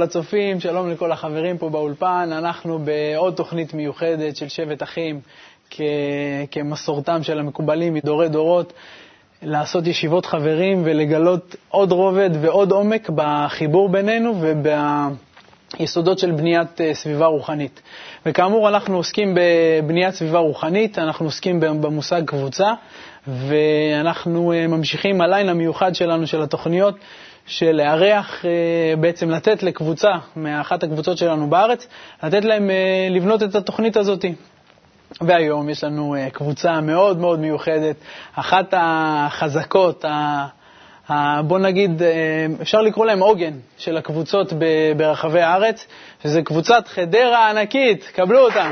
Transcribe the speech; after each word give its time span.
לכל 0.00 0.04
הצופים, 0.06 0.60
שלום 0.60 0.90
לכל 0.90 1.12
החברים 1.12 1.58
פה 1.58 1.68
באולפן. 1.68 2.28
אנחנו 2.32 2.78
בעוד 2.78 3.34
תוכנית 3.34 3.74
מיוחדת 3.74 4.36
של 4.36 4.48
שבט 4.48 4.82
אחים, 4.82 5.20
כ- 5.70 5.80
כמסורתם 6.50 7.22
של 7.22 7.38
המקובלים 7.38 7.94
מדורי 7.94 8.28
דורות, 8.28 8.72
לעשות 9.42 9.86
ישיבות 9.86 10.26
חברים 10.26 10.82
ולגלות 10.84 11.56
עוד 11.68 11.92
רובד 11.92 12.30
ועוד 12.40 12.72
עומק 12.72 13.10
בחיבור 13.14 13.88
בינינו 13.88 14.32
וביסודות 15.76 16.18
של 16.18 16.30
בניית 16.30 16.80
אה, 16.80 16.94
סביבה 16.94 17.26
רוחנית. 17.26 17.82
וכאמור, 18.26 18.68
אנחנו 18.68 18.96
עוסקים 18.96 19.34
בבניית 19.82 20.14
סביבה 20.14 20.38
רוחנית, 20.38 20.98
אנחנו 20.98 21.26
עוסקים 21.26 21.60
במושג 21.60 22.22
קבוצה, 22.24 22.72
ואנחנו 23.26 24.52
אה, 24.52 24.66
ממשיכים 24.66 25.20
הליין 25.20 25.48
המיוחד 25.48 25.94
שלנו 25.94 26.26
של 26.26 26.42
התוכניות. 26.42 26.94
של 27.50 27.72
לארח, 27.72 28.44
אה, 28.44 28.96
בעצם 29.00 29.30
לתת 29.30 29.62
לקבוצה, 29.62 30.10
מאחת 30.36 30.82
הקבוצות 30.82 31.18
שלנו 31.18 31.50
בארץ, 31.50 31.86
לתת 32.22 32.44
להם 32.44 32.70
אה, 32.70 33.08
לבנות 33.10 33.42
את 33.42 33.54
התוכנית 33.54 33.96
הזאת. 33.96 34.24
והיום 35.20 35.68
יש 35.68 35.84
לנו 35.84 36.14
אה, 36.14 36.30
קבוצה 36.30 36.80
מאוד 36.80 37.18
מאוד 37.18 37.40
מיוחדת, 37.40 37.96
אחת 38.34 38.74
החזקות, 38.76 40.04
בוא 41.44 41.58
נגיד, 41.58 42.02
אפשר 42.62 42.82
לקרוא 42.82 43.06
להם 43.06 43.20
עוגן 43.20 43.52
של 43.78 43.96
הקבוצות 43.96 44.52
ברחבי 44.96 45.40
הארץ, 45.40 45.86
שזה 46.22 46.42
קבוצת 46.42 46.88
חדרה 46.88 47.46
הענקית, 47.46 48.10
קבלו 48.14 48.38
אותם. 48.38 48.70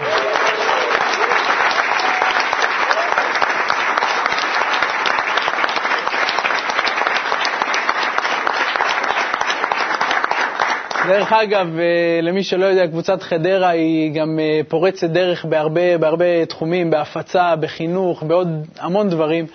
דרך 11.09 11.33
אגב, 11.33 11.79
אה, 11.79 12.21
למי 12.23 12.43
שלא 12.43 12.67
יודע, 12.67 12.87
קבוצת 12.87 13.23
חדרה 13.23 13.69
היא 13.69 14.13
גם 14.13 14.39
אה, 14.39 14.61
פורצת 14.69 15.11
דרך 15.11 15.45
בהרבה, 15.45 15.99
בהרבה 15.99 16.47
תחומים, 16.47 16.91
בהפצה, 16.91 17.57
בחינוך, 17.57 18.23
בעוד 18.23 18.49
המון 18.79 19.09
דברים. 19.09 19.47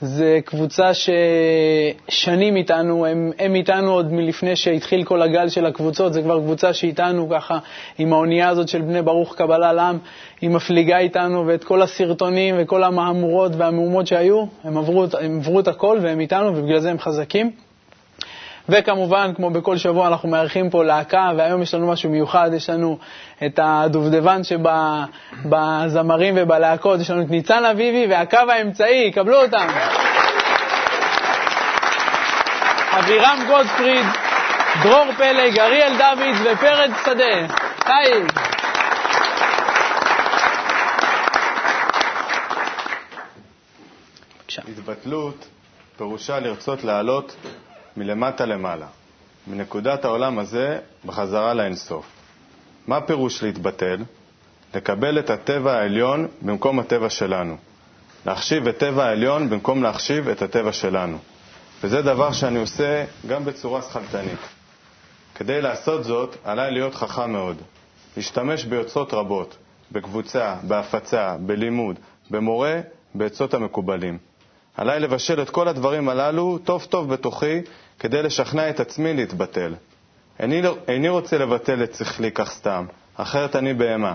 זו 0.00 0.24
קבוצה 0.44 0.90
ששנים 0.94 2.56
איתנו, 2.56 3.06
הם, 3.06 3.30
הם 3.38 3.54
איתנו 3.54 3.92
עוד 3.92 4.12
מלפני 4.12 4.56
שהתחיל 4.56 5.04
כל 5.04 5.22
הגל 5.22 5.48
של 5.48 5.66
הקבוצות, 5.66 6.12
זו 6.12 6.22
כבר 6.22 6.40
קבוצה 6.40 6.72
שאיתנו 6.72 7.28
ככה, 7.30 7.58
עם 7.98 8.12
האונייה 8.12 8.48
הזאת 8.48 8.68
של 8.68 8.80
בני 8.80 9.02
ברוך 9.02 9.34
קבלה 9.36 9.72
לעם, 9.72 9.98
היא 10.40 10.50
מפליגה 10.50 10.98
איתנו, 10.98 11.46
ואת 11.46 11.64
כל 11.64 11.82
הסרטונים 11.82 12.54
וכל 12.58 12.82
המהמורות 12.82 13.52
והמהומות 13.56 14.06
שהיו, 14.06 14.44
הם 14.64 14.78
עברו, 14.78 15.04
הם 15.20 15.38
עברו 15.38 15.60
את 15.60 15.68
הכל 15.68 15.98
והם 16.02 16.20
איתנו, 16.20 16.56
ובגלל 16.56 16.80
זה 16.80 16.90
הם 16.90 16.98
חזקים. 16.98 17.50
וכמובן, 18.68 19.32
כמו 19.36 19.50
בכל 19.50 19.76
שבוע, 19.76 20.08
אנחנו 20.08 20.28
מארחים 20.28 20.70
פה 20.70 20.84
להקה, 20.84 21.30
והיום 21.36 21.62
יש 21.62 21.74
לנו 21.74 21.86
משהו 21.88 22.10
מיוחד, 22.10 22.50
יש 22.56 22.70
לנו 22.70 22.98
את 23.46 23.60
הדובדבן 23.62 24.40
שבזמרים 24.44 26.34
ובלהקות, 26.36 27.00
יש 27.00 27.10
לנו 27.10 27.22
את 27.22 27.30
ניצן 27.30 27.64
אביבי 27.64 28.06
והקו 28.10 28.36
האמצעי, 28.48 29.10
קבלו 29.12 29.42
אותם. 29.42 29.66
אבירם 32.98 33.38
גודפריד, 33.48 34.06
דרור 34.82 35.04
פלג, 35.16 35.58
אריאל 35.58 35.92
דוד 35.98 36.46
ופרד 36.52 36.90
שדה. 37.04 37.54
היי. 37.86 38.22
התבטלות 44.68 45.48
פירושה 45.96 46.40
לרצות 46.40 46.84
לעלות 46.84 47.36
מלמטה 47.96 48.44
למעלה, 48.46 48.86
מנקודת 49.46 50.04
העולם 50.04 50.38
הזה 50.38 50.78
בחזרה 51.06 51.54
לאינסוף. 51.54 52.06
מה 52.86 53.00
פירוש 53.00 53.42
להתבטל? 53.42 53.96
לקבל 54.74 55.18
את 55.18 55.30
הטבע 55.30 55.72
העליון 55.72 56.28
במקום 56.42 56.78
הטבע 56.78 57.10
שלנו. 57.10 57.56
להחשיב 58.26 58.68
את 58.68 58.78
טבע 58.78 59.04
העליון 59.04 59.50
במקום 59.50 59.82
להחשיב 59.82 60.28
את 60.28 60.42
הטבע 60.42 60.72
שלנו. 60.72 61.18
וזה 61.84 62.02
דבר 62.02 62.32
שאני 62.32 62.58
עושה 62.58 63.04
גם 63.26 63.44
בצורה 63.44 63.82
שכלתנית. 63.82 64.38
כדי 65.34 65.62
לעשות 65.62 66.04
זאת, 66.04 66.36
עליי 66.44 66.70
להיות 66.70 66.94
חכם 66.94 67.32
מאוד. 67.32 67.56
להשתמש 68.16 68.64
ביוצרות 68.64 69.14
רבות, 69.14 69.56
בקבוצה, 69.92 70.54
בהפצה, 70.62 71.36
בלימוד, 71.40 71.98
במורה, 72.30 72.80
בעצות 73.14 73.54
המקובלים. 73.54 74.18
עליי 74.76 75.00
לבשל 75.00 75.42
את 75.42 75.50
כל 75.50 75.68
הדברים 75.68 76.08
הללו 76.08 76.58
טוב 76.64 76.84
טוב 76.90 77.12
בתוכי, 77.12 77.58
כדי 78.02 78.22
לשכנע 78.22 78.70
את 78.70 78.80
עצמי 78.80 79.14
להתבטל. 79.14 79.74
איני, 80.40 80.62
לא- 80.62 80.76
איני 80.88 81.08
רוצה 81.08 81.38
לבטל 81.38 81.82
את 81.82 81.94
שכלי 81.94 82.30
כך 82.30 82.50
סתם, 82.50 82.86
אחרת 83.16 83.56
אני 83.56 83.74
בהמה. 83.74 84.14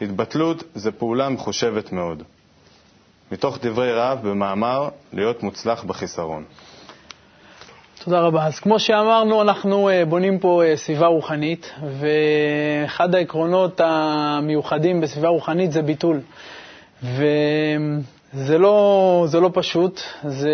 התבטלות 0.00 0.62
זה 0.74 0.92
פעולה 0.92 1.28
מחושבת 1.28 1.92
מאוד. 1.92 2.22
מתוך 3.32 3.58
דברי 3.62 3.92
רב 3.92 4.18
במאמר 4.28 4.88
להיות 5.12 5.42
מוצלח 5.42 5.84
בחיסרון. 5.84 6.44
תודה 8.04 8.20
רבה. 8.20 8.46
אז 8.46 8.58
כמו 8.60 8.78
שאמרנו, 8.78 9.42
אנחנו 9.42 9.88
אה, 9.88 10.04
בונים 10.04 10.38
פה 10.38 10.62
אה, 10.64 10.76
סביבה 10.76 11.06
רוחנית, 11.06 11.72
ואחד 12.00 13.14
העקרונות 13.14 13.80
המיוחדים 13.84 15.00
בסביבה 15.00 15.28
רוחנית 15.28 15.72
זה 15.72 15.82
ביטול. 15.82 16.20
וזה 17.02 18.58
לא, 18.58 19.24
זה 19.28 19.40
לא 19.40 19.50
פשוט, 19.54 20.00
זה 20.24 20.50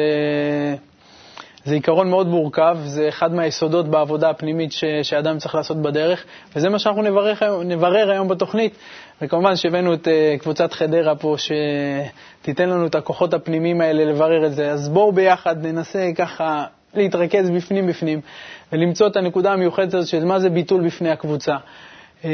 זה 1.64 1.74
עיקרון 1.74 2.10
מאוד 2.10 2.26
מורכב, 2.26 2.78
זה 2.84 3.08
אחד 3.08 3.34
מהיסודות 3.34 3.88
בעבודה 3.88 4.30
הפנימית 4.30 4.72
ש, 4.72 4.84
שאדם 5.02 5.38
צריך 5.38 5.54
לעשות 5.54 5.76
בדרך, 5.82 6.24
וזה 6.56 6.68
מה 6.68 6.78
שאנחנו 6.78 7.02
נברר, 7.02 7.62
נברר 7.64 8.10
היום 8.10 8.28
בתוכנית. 8.28 8.74
וכמובן 9.22 9.56
שהבאנו 9.56 9.94
את 9.94 10.06
uh, 10.08 10.40
קבוצת 10.42 10.72
חדרה 10.72 11.16
פה, 11.16 11.36
שתיתן 11.38 12.68
לנו 12.68 12.86
את 12.86 12.94
הכוחות 12.94 13.34
הפנימיים 13.34 13.80
האלה 13.80 14.04
לברר 14.04 14.46
את 14.46 14.54
זה. 14.54 14.70
אז 14.70 14.88
בואו 14.88 15.12
ביחד 15.12 15.66
ננסה 15.66 16.10
ככה 16.16 16.64
להתרכז 16.94 17.50
בפנים 17.50 17.86
בפנים, 17.86 18.20
ולמצוא 18.72 19.06
את 19.06 19.16
הנקודה 19.16 19.52
המיוחדת 19.52 19.94
הזאת 19.94 20.08
של 20.08 20.24
מה 20.24 20.40
זה 20.40 20.50
ביטול 20.50 20.86
בפני 20.86 21.10
הקבוצה. 21.10 21.56
Um, 22.22 22.26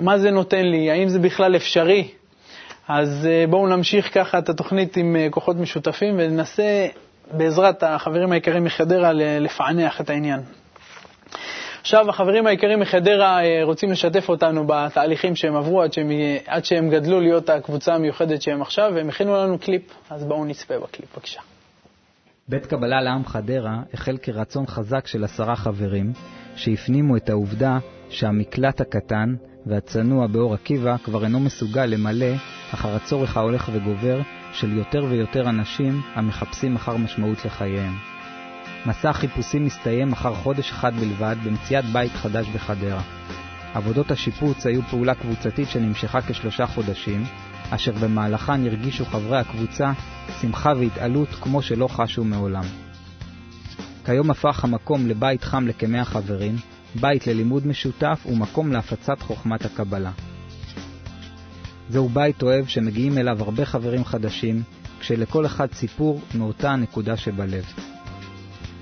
מה 0.00 0.18
זה 0.18 0.30
נותן 0.30 0.64
לי? 0.66 0.90
האם 0.90 1.08
זה 1.08 1.18
בכלל 1.18 1.56
אפשרי? 1.56 2.08
אז 2.88 3.28
uh, 3.46 3.50
בואו 3.50 3.66
נמשיך 3.66 4.14
ככה 4.14 4.38
את 4.38 4.48
התוכנית 4.48 4.96
עם 4.96 5.16
uh, 5.16 5.30
כוחות 5.30 5.56
משותפים 5.56 6.14
וננסה 6.18 6.86
בעזרת 7.32 7.82
החברים 7.82 8.32
היקרים 8.32 8.64
מחדרה 8.64 9.12
לפענח 9.12 10.00
את 10.00 10.10
העניין. 10.10 10.40
עכשיו, 11.80 12.10
החברים 12.10 12.46
היקרים 12.46 12.80
מחדרה 12.80 13.44
אה, 13.44 13.60
רוצים 13.62 13.92
לשתף 13.92 14.28
אותנו 14.28 14.66
בתהליכים 14.66 15.36
שהם 15.36 15.56
עברו 15.56 15.82
עד 15.82 15.92
שהם, 15.92 16.10
עד 16.46 16.64
שהם 16.64 16.90
גדלו 16.90 17.20
להיות 17.20 17.50
הקבוצה 17.50 17.94
המיוחדת 17.94 18.42
שהם 18.42 18.62
עכשיו, 18.62 18.92
והם 18.94 19.08
הכינו 19.08 19.36
לנו 19.36 19.58
קליפ, 19.58 19.82
אז 20.10 20.24
בואו 20.24 20.44
נצפה 20.44 20.74
בקליפ, 20.78 21.16
בבקשה. 21.16 21.40
בית 22.48 22.66
קבלה 22.66 23.00
לעם 23.00 23.24
חדרה 23.24 23.76
החל 23.94 24.16
כרצון 24.22 24.66
חזק 24.66 25.06
של 25.06 25.24
עשרה 25.24 25.56
חברים, 25.56 26.12
שהפנימו 26.56 27.16
את 27.16 27.30
העובדה 27.30 27.78
שהמקלט 28.10 28.80
הקטן 28.80 29.34
והצנוע 29.66 30.26
באור 30.26 30.54
עקיבא 30.54 30.96
כבר 31.04 31.24
אינו 31.24 31.40
מסוגל 31.40 31.84
למלא 31.86 32.34
אחר 32.74 32.96
הצורך 32.96 33.36
ההולך 33.36 33.70
וגובר 33.72 34.20
של 34.52 34.72
יותר 34.72 35.04
ויותר 35.08 35.48
אנשים 35.48 36.02
המחפשים 36.14 36.76
אחר 36.76 36.96
משמעות 36.96 37.44
לחייהם. 37.44 37.94
מסע 38.86 39.10
החיפושים 39.10 39.64
מסתיים 39.64 40.12
אחר 40.12 40.34
חודש 40.34 40.70
אחד 40.70 40.94
בלבד 40.94 41.36
במציאת 41.44 41.84
בית 41.84 42.12
חדש 42.12 42.46
בחדרה. 42.48 43.02
עבודות 43.74 44.10
השיפוץ 44.10 44.66
היו 44.66 44.82
פעולה 44.82 45.14
קבוצתית 45.14 45.68
שנמשכה 45.68 46.20
כשלושה 46.20 46.66
חודשים, 46.66 47.24
אשר 47.70 47.92
במהלכן 47.92 48.66
הרגישו 48.66 49.04
חברי 49.04 49.38
הקבוצה 49.38 49.92
שמחה 50.40 50.72
והתעלות 50.78 51.28
כמו 51.28 51.62
שלא 51.62 51.88
חשו 51.88 52.24
מעולם. 52.24 52.64
כיום 54.04 54.30
הפך 54.30 54.64
המקום 54.64 55.06
לבית 55.06 55.44
חם 55.44 55.66
לכמאה 55.66 56.04
חברים, 56.04 56.56
בית 56.94 57.26
ללימוד 57.26 57.66
משותף 57.66 58.26
ומקום 58.26 58.72
להפצת 58.72 59.20
חוכמת 59.20 59.64
הקבלה. 59.64 60.10
זהו 61.90 62.08
בית 62.08 62.42
אוהב 62.42 62.66
שמגיעים 62.66 63.18
אליו 63.18 63.42
הרבה 63.42 63.64
חברים 63.64 64.04
חדשים, 64.04 64.62
כשלכל 65.00 65.46
אחד 65.46 65.72
סיפור 65.72 66.20
מאותה 66.34 66.70
הנקודה 66.70 67.16
שבלב. 67.16 67.64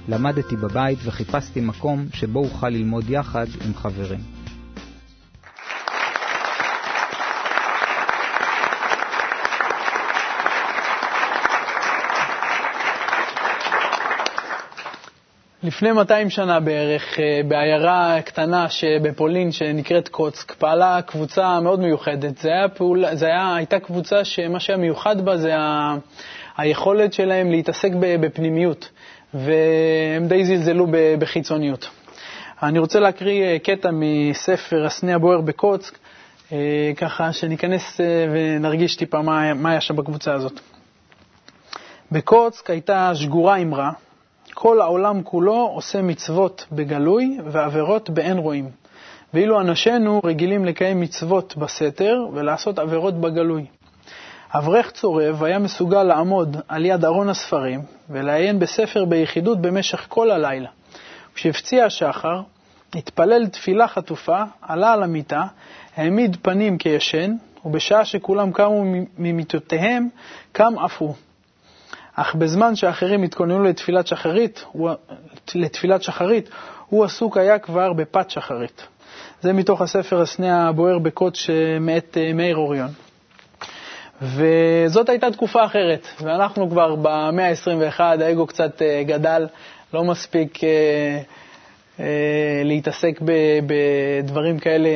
למדתי 0.09 0.57
בבית 0.57 0.99
וחיפשתי 1.05 1.61
מקום 1.61 2.07
שבו 2.15 2.39
אוכל 2.39 2.69
ללמוד 2.69 3.11
יחד 3.11 3.47
עם 3.67 3.75
חברים. 3.75 4.36
לפני 15.67 15.93
200 15.93 16.31
שנה 16.31 16.61
בערך, 16.61 17.21
אה, 17.21 17.41
בעיירה 17.49 18.23
קטנה 18.25 18.69
שבפולין 18.69 19.53
שנקראת 19.53 20.09
קוצק, 20.09 20.53
פעלה 20.53 21.03
קבוצה 21.03 21.61
מאוד 21.61 21.81
מיוחדת. 21.81 22.39
זה 22.39 22.49
היה 22.49 22.69
פעול, 22.69 23.05
זה 23.15 23.27
היה, 23.27 23.55
הייתה 23.55 23.81
קבוצה 23.81 24.25
שמה 24.25 24.61
שהיה 24.61 24.77
מיוחד 24.77 25.25
בה 25.25 25.37
זה 25.37 25.57
ה, 25.57 25.97
היכולת 26.57 27.13
שלהם 27.13 27.51
להתעסק 27.51 27.91
בפנימיות, 27.95 28.91
והם 29.35 30.29
די 30.29 30.45
זלזלו 30.45 30.87
בחיצוניות. 31.19 31.89
אני 32.63 32.79
רוצה 32.79 33.01
להקריא 33.01 33.59
קטע 33.59 33.91
מספר 33.93 34.87
הסנה 34.87 35.15
הבוער 35.15 35.41
בקוצק, 35.41 35.99
ככה 36.97 37.33
שניכנס 37.33 38.01
ונרגיש 38.33 38.97
טיפה 38.97 39.23
מה 39.23 39.71
היה 39.71 39.81
שם 39.81 39.97
בקבוצה 39.97 40.35
הזאת. 40.35 40.61
בקוצק 42.13 42.71
הייתה 42.71 43.11
שגורה 43.15 43.57
אמרה, 43.57 43.91
כל 44.59 44.81
העולם 44.81 45.23
כולו 45.23 45.71
עושה 45.75 46.03
מצוות 46.03 46.67
בגלוי 46.73 47.39
ועבירות 47.45 48.11
באין 48.11 48.39
רואים. 48.39 48.71
ואילו 49.35 49.61
אנשינו 49.61 50.21
רגילים 50.25 50.65
לקיים 50.65 51.01
מצוות 51.01 51.57
בסתר 51.57 52.27
ולעשות 52.33 52.79
עבירות 52.79 53.15
בגלוי. 53.21 53.67
אברך 54.55 54.91
צורב 54.91 55.45
היה 55.45 55.59
מסוגל 55.59 56.03
לעמוד 56.03 56.57
על 56.69 56.85
יד 56.85 57.05
ארון 57.05 57.29
הספרים 57.29 57.81
ולעיין 58.11 58.59
בספר 58.59 59.05
ביחידות 59.05 59.61
במשך 59.61 60.07
כל 60.09 60.31
הלילה. 60.31 60.69
כשהפציע 61.35 61.85
השחר, 61.85 62.41
התפלל 62.95 63.47
תפילה 63.47 63.89
חטופה, 63.89 64.43
עלה 64.63 64.93
על 64.93 65.03
המיטה, 65.03 65.45
העמיד 65.97 66.37
פנים 66.43 66.79
כישן, 66.79 67.35
ובשעה 67.65 68.05
שכולם 68.05 68.53
קמו 68.53 68.85
ממיטותיהם, 69.19 70.09
קם 70.53 70.79
אף 70.85 71.01
הוא. 71.01 71.15
אך 72.17 72.35
בזמן 72.35 72.77
שאחרים 72.77 73.23
התכוננו 73.23 73.65
לתפילת 73.65 74.07
שחרית, 74.07 74.65
הוא, 74.73 74.91
לתפילת 75.55 76.03
שחרית, 76.03 76.49
הוא 76.89 77.05
עסוק 77.05 77.37
היה 77.37 77.59
כבר 77.59 77.93
בפת 77.93 78.31
שחרית. 78.31 78.87
זה 79.41 79.53
מתוך 79.53 79.81
הספר 79.81 80.21
הסנה 80.21 80.69
הבוער 80.69 80.99
בקודש 80.99 81.51
מאת 81.81 82.17
אה, 82.21 82.33
מאיר 82.33 82.57
אוריון. 82.57 82.89
וזאת 84.23 85.09
הייתה 85.09 85.31
תקופה 85.31 85.65
אחרת, 85.65 86.07
ואנחנו 86.21 86.71
כבר 86.71 86.95
במאה 86.95 87.49
ה-21, 87.49 88.01
האגו 88.01 88.47
קצת 88.47 88.83
אה, 88.83 89.03
גדל, 89.07 89.47
לא 89.95 90.05
מספיק 90.05 90.59
אה, 90.65 91.23
להתעסק 92.65 93.21
בדברים 93.67 94.59
כאלה 94.59 94.89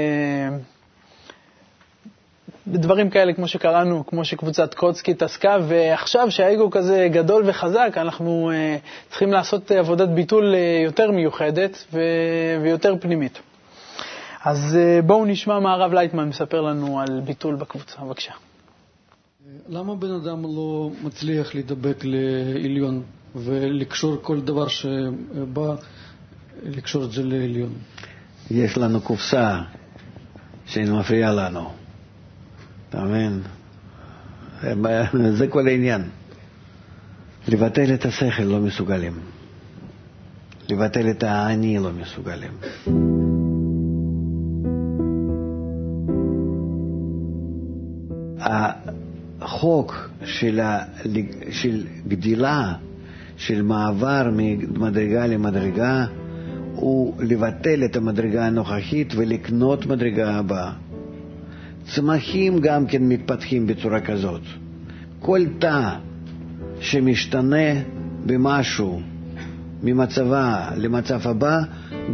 בדברים 2.67 3.11
כאלה, 3.11 3.33
כמו 3.33 3.49
שקראנו, 3.49 4.07
כמו 4.07 4.25
שקבוצת 4.25 4.75
קוצקי 4.75 5.11
התעסקה, 5.11 5.57
ועכשיו 5.69 6.31
שהאגו 6.31 6.71
כזה 6.71 7.09
גדול 7.13 7.43
וחזק, 7.47 7.93
אנחנו 7.97 8.51
uh, 8.53 9.09
צריכים 9.11 9.33
לעשות 9.33 9.71
עבודת 9.71 10.09
ביטול 10.09 10.55
uh, 10.55 10.85
יותר 10.85 11.11
מיוחדת 11.11 11.85
ו- 11.93 12.01
ויותר 12.63 12.95
פנימית. 13.01 13.39
אז 14.45 14.79
uh, 14.79 15.03
בואו 15.07 15.25
נשמע 15.25 15.59
מה 15.59 15.73
הרב 15.73 15.93
לייטמן 15.93 16.29
מספר 16.29 16.61
לנו 16.61 17.01
על 17.01 17.21
ביטול 17.25 17.55
בקבוצה. 17.55 17.97
בבקשה. 18.05 18.33
למה 19.69 19.95
בן 19.95 20.11
אדם 20.11 20.43
לא 20.43 20.91
מצליח 21.03 21.55
להידבק 21.55 21.97
לעליון 22.05 23.03
ולקשור 23.37 24.17
כל 24.23 24.41
דבר 24.41 24.69
שבא, 24.69 25.75
לקשור 26.63 27.05
את 27.05 27.13
זה 27.13 27.23
לעליון? 27.23 27.73
יש 28.51 28.79
לנו 28.79 29.01
קופסה 29.01 29.61
שמפריעה 30.67 31.33
לנו. 31.33 31.80
אתה 32.91 33.05
מבין? 33.05 33.43
זה 35.39 35.47
כל 35.47 35.69
העניין. 35.69 36.03
לבטל 37.49 37.95
את 37.95 38.05
השכל 38.05 38.43
לא 38.43 38.61
מסוגלים. 38.61 39.13
לבטל 40.69 41.11
את 41.11 41.23
האני 41.23 41.79
לא 41.79 41.91
מסוגלים. 41.93 42.53
החוק 49.41 50.11
של, 50.25 50.61
ה, 50.61 50.79
של 51.51 51.87
גדילה, 52.09 52.73
של 53.37 53.63
מעבר 53.63 54.31
ממדרגה 54.33 55.27
למדרגה, 55.27 56.07
הוא 56.75 57.23
לבטל 57.23 57.85
את 57.85 57.97
המדרגה 57.97 58.47
הנוכחית 58.47 59.13
ולקנות 59.17 59.87
מדרגה 59.87 60.35
הבאה. 60.35 60.73
צמחים 61.95 62.59
גם 62.59 62.87
כן 62.87 63.03
מתפתחים 63.03 63.67
בצורה 63.67 64.01
כזאת. 64.01 64.41
כל 65.21 65.41
תא 65.59 65.91
שמשתנה 66.81 67.81
במשהו 68.27 69.01
ממצבה 69.83 70.71
למצב 70.77 71.29
הבא, 71.29 71.61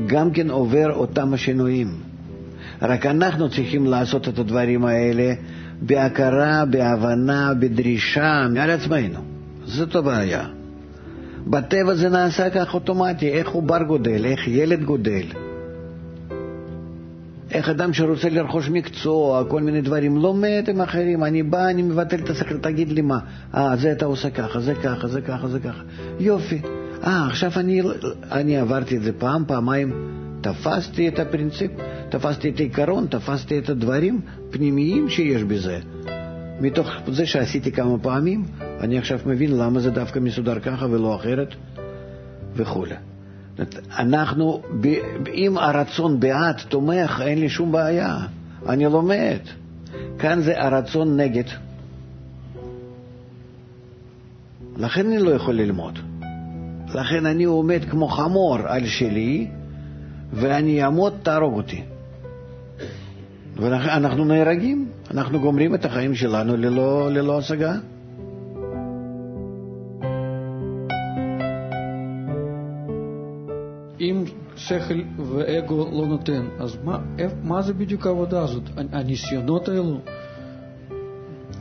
גם 0.06 0.30
כן 0.30 0.50
עובר 0.50 0.92
אותם 0.92 1.34
השינויים. 1.34 1.88
רק 2.82 3.06
אנחנו 3.06 3.48
צריכים 3.48 3.86
לעשות 3.86 4.28
את 4.28 4.38
הדברים 4.38 4.84
האלה 4.84 5.34
בהכרה, 5.82 6.64
בהבנה, 6.64 7.54
בדרישה 7.54 8.46
מעל 8.54 8.70
עצמנו. 8.70 9.18
זאת 9.64 9.94
הבעיה. 9.94 10.44
בטבע 11.46 11.94
זה 11.94 12.08
נעשה 12.08 12.50
כך 12.50 12.74
אוטומטי, 12.74 13.28
איך 13.28 13.48
עובר 13.48 13.82
גודל, 13.82 14.24
איך 14.24 14.48
ילד 14.48 14.84
גודל. 14.84 15.45
איך 17.50 17.68
אדם 17.68 17.92
שרוצה 17.92 18.28
לרכוש 18.28 18.68
מקצוע, 18.68 19.44
כל 19.48 19.62
מיני 19.62 19.80
דברים, 19.80 20.16
לומד 20.16 20.64
עם 20.68 20.80
אחרים, 20.80 21.24
אני 21.24 21.42
בא, 21.42 21.68
אני 21.68 21.82
מבטל 21.82 22.18
את 22.18 22.30
השכל, 22.30 22.58
תגיד 22.58 22.92
לי 22.92 23.02
מה, 23.02 23.18
אה, 23.54 23.76
זה 23.76 23.92
אתה 23.92 24.06
עושה 24.06 24.30
ככה, 24.30 24.60
זה 24.60 24.74
ככה, 24.74 25.08
זה 25.08 25.20
ככה, 25.20 25.48
זה 25.48 25.60
ככה. 25.60 25.82
יופי. 26.20 26.60
אה, 27.04 27.26
עכשיו 27.26 27.50
אני, 27.56 27.82
אני 28.30 28.56
עברתי 28.56 28.96
את 28.96 29.02
זה 29.02 29.12
פעם, 29.12 29.44
פעמיים, 29.46 29.92
תפסתי 30.40 31.08
את 31.08 31.18
הפרינציפ, 31.18 31.70
תפסתי 32.08 32.48
את 32.48 32.60
העיקרון, 32.60 33.06
תפסתי 33.06 33.58
את 33.58 33.68
הדברים 33.68 34.20
פנימיים 34.50 35.08
שיש 35.08 35.42
בזה. 35.42 35.78
מתוך 36.60 36.88
זה 37.06 37.26
שעשיתי 37.26 37.72
כמה 37.72 37.98
פעמים, 37.98 38.44
אני 38.80 38.98
עכשיו 38.98 39.18
מבין 39.26 39.56
למה 39.56 39.80
זה 39.80 39.90
דווקא 39.90 40.18
מסודר 40.18 40.60
ככה 40.60 40.86
ולא 40.90 41.16
אחרת, 41.16 41.54
וכולי. 42.56 42.94
אנחנו, 43.98 44.62
אם 45.34 45.58
הרצון 45.58 46.20
בעד 46.20 46.56
תומך, 46.68 47.22
אין 47.26 47.40
לי 47.40 47.48
שום 47.48 47.72
בעיה, 47.72 48.18
אני 48.68 48.84
לומד. 48.84 49.38
כאן 50.18 50.42
זה 50.42 50.62
הרצון 50.62 51.16
נגד. 51.16 51.44
לכן 54.76 55.06
אני 55.06 55.18
לא 55.18 55.30
יכול 55.30 55.54
ללמוד. 55.54 55.98
לכן 56.94 57.26
אני 57.26 57.44
עומד 57.44 57.80
כמו 57.90 58.08
חמור 58.08 58.58
על 58.64 58.86
שלי, 58.86 59.46
ואני 60.32 60.84
אעמוד, 60.84 61.12
תהרוג 61.22 61.56
אותי. 61.56 61.82
ואנחנו 63.56 64.24
נהרגים, 64.24 64.88
אנחנו 65.10 65.40
גומרים 65.40 65.74
את 65.74 65.84
החיים 65.84 66.14
שלנו 66.14 66.56
ללא, 66.56 67.12
ללא 67.12 67.38
השגה. 67.38 67.74
שכל 74.66 75.00
ואגו 75.18 75.88
לא 75.92 76.06
נותן, 76.06 76.46
אז 76.58 76.76
מה, 76.84 76.98
מה 77.42 77.62
זה 77.62 77.72
בדיוק 77.74 78.06
העבודה 78.06 78.42
הזאת? 78.42 78.62
הניסיונות 78.76 79.68
האלו? 79.68 80.00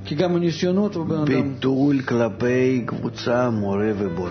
כי 0.06 0.16
גם 0.16 0.36
הניסיונות 0.36 0.96
הוא 0.96 1.06
בן 1.06 1.16
אדם... 1.16 1.26
ביטול 1.26 2.02
כלפי 2.02 2.84
קבוצה 2.86 3.50
מורה 3.50 3.92
ובורא. 3.98 4.30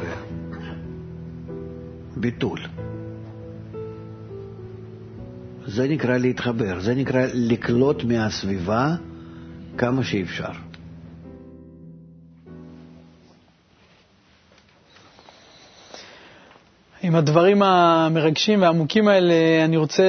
ביטול. 2.16 2.60
זה 5.66 5.88
נקרא 5.88 6.16
להתחבר, 6.16 6.80
זה 6.80 6.94
נקרא 6.94 7.26
לקלוט 7.34 8.04
מהסביבה 8.04 8.94
כמה 9.78 10.04
שאפשר. 10.04 10.52
עם 17.06 17.14
הדברים 17.14 17.62
המרגשים 17.62 18.62
והעמוקים 18.62 19.08
האלה, 19.08 19.34
אני 19.64 19.76
רוצה 19.76 20.02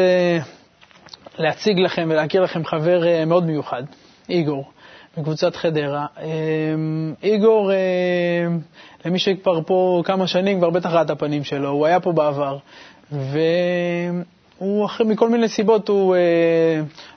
להציג 1.37 1.79
לכם 1.79 2.07
ולהכיר 2.11 2.41
לכם 2.41 2.65
חבר 2.65 3.07
אה, 3.07 3.25
מאוד 3.25 3.45
מיוחד, 3.45 3.83
איגור, 4.29 4.71
מקבוצת 5.17 5.55
חדרה. 5.55 6.05
אה, 6.19 6.25
איגור, 7.23 7.71
אה, 7.71 7.77
למי 9.05 9.19
שכבר 9.19 9.61
פה 9.61 10.01
כמה 10.05 10.27
שנים, 10.27 10.57
כבר 10.57 10.69
בטח 10.69 10.89
ראה 10.89 11.01
את 11.01 11.09
הפנים 11.09 11.43
שלו, 11.43 11.69
הוא 11.69 11.85
היה 11.85 11.99
פה 11.99 12.11
בעבר, 12.11 12.57
והוא, 13.11 14.85
אחרי, 14.85 15.07
מכל 15.07 15.29
מיני 15.29 15.49
סיבות, 15.49 15.87
הוא 15.87 16.15